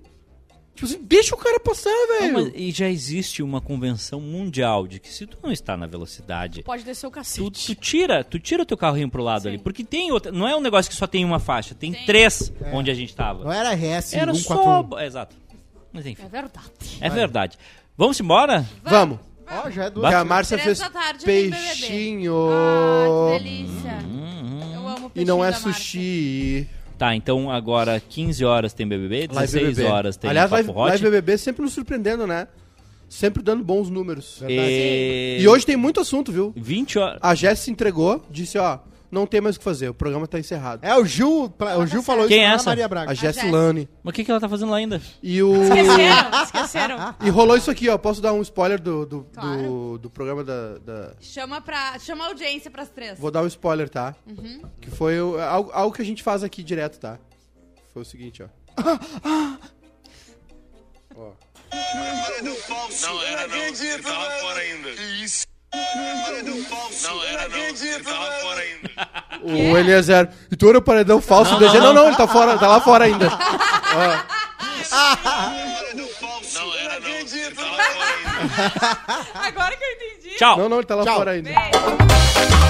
[0.74, 1.90] Tipo assim, deixa o cara passar,
[2.20, 2.52] velho.
[2.56, 6.84] e já existe uma convenção mundial de que se tu não está na velocidade, Pode
[6.84, 7.66] descer o tu, cacete.
[7.66, 9.48] tu tira, tu tira o teu carrinho pro lado Sim.
[9.50, 12.50] ali, porque tem outra, não é um negócio que só tem uma faixa, tem três
[12.72, 13.44] onde a gente tava.
[13.44, 14.88] Não era RS Era 141.
[14.90, 15.36] só, exato.
[15.92, 16.70] Mas enfim, É verdade.
[17.00, 17.58] é verdade.
[17.96, 18.66] Vamos embora?
[18.82, 19.18] Vamos.
[19.52, 20.00] Ó, já é do...
[20.00, 21.56] Que a Márcia fez da tarde tem BBB.
[21.66, 22.34] peixinho.
[22.52, 23.98] Ah, que delícia.
[24.08, 26.68] Hum, Eu amo e não é peixinho da sushi.
[27.00, 29.88] Tá, então agora 15 horas tem BBB, 16 Live BBB.
[29.90, 32.46] horas tem Aliás, Papo live BBB sempre nos surpreendendo, né?
[33.08, 34.42] Sempre dando bons números.
[34.46, 35.38] E...
[35.40, 36.52] E hoje tem muito assunto, viu?
[36.54, 37.18] 20 horas.
[37.22, 38.80] A Jess se entregou, disse, ó,
[39.10, 40.84] não tem mais o que fazer, o programa tá encerrado.
[40.84, 42.70] É, o Gil, pra- o Gil falou Quem isso é essa?
[42.70, 43.10] Maria Braga.
[43.10, 43.50] A Jess Jess.
[43.50, 43.88] Lane.
[44.02, 45.00] Mas o que, que ela tá fazendo lá ainda?
[45.22, 45.62] E o...
[45.62, 47.14] Esqueceram, esqueceram.
[47.22, 47.98] E rolou isso aqui, ó.
[47.98, 49.62] Posso dar um spoiler do, do, Claro.
[49.62, 53.18] do, do programa da, da- Chama, pra, chama a audiência pras três.
[53.18, 54.14] Vou dar um spoiler, tá?
[54.26, 54.62] Uhum.
[54.80, 57.18] Que foi o- algo, algo que a gente faz aqui direto, tá?
[57.92, 58.46] Foi o seguinte, ó.
[61.16, 61.32] Ó.
[61.72, 64.90] Não era não, ele lá fora ainda.
[64.92, 65.46] Que isso?
[65.72, 68.90] Não era não, ele tá lá fora ainda.
[69.42, 70.28] O Eliezer.
[70.50, 71.78] E tu era o paredão falso do DG?
[71.78, 73.30] Não, não, ele tá, fora, tá lá fora ainda.
[76.52, 79.30] Não era não, ele lá fora ainda.
[79.46, 80.36] Agora que eu entendi.
[80.36, 80.58] Tchau!
[80.58, 81.16] Não, não, ele tá lá Tchau.
[81.16, 81.50] fora ainda.
[81.50, 82.69] Beijo.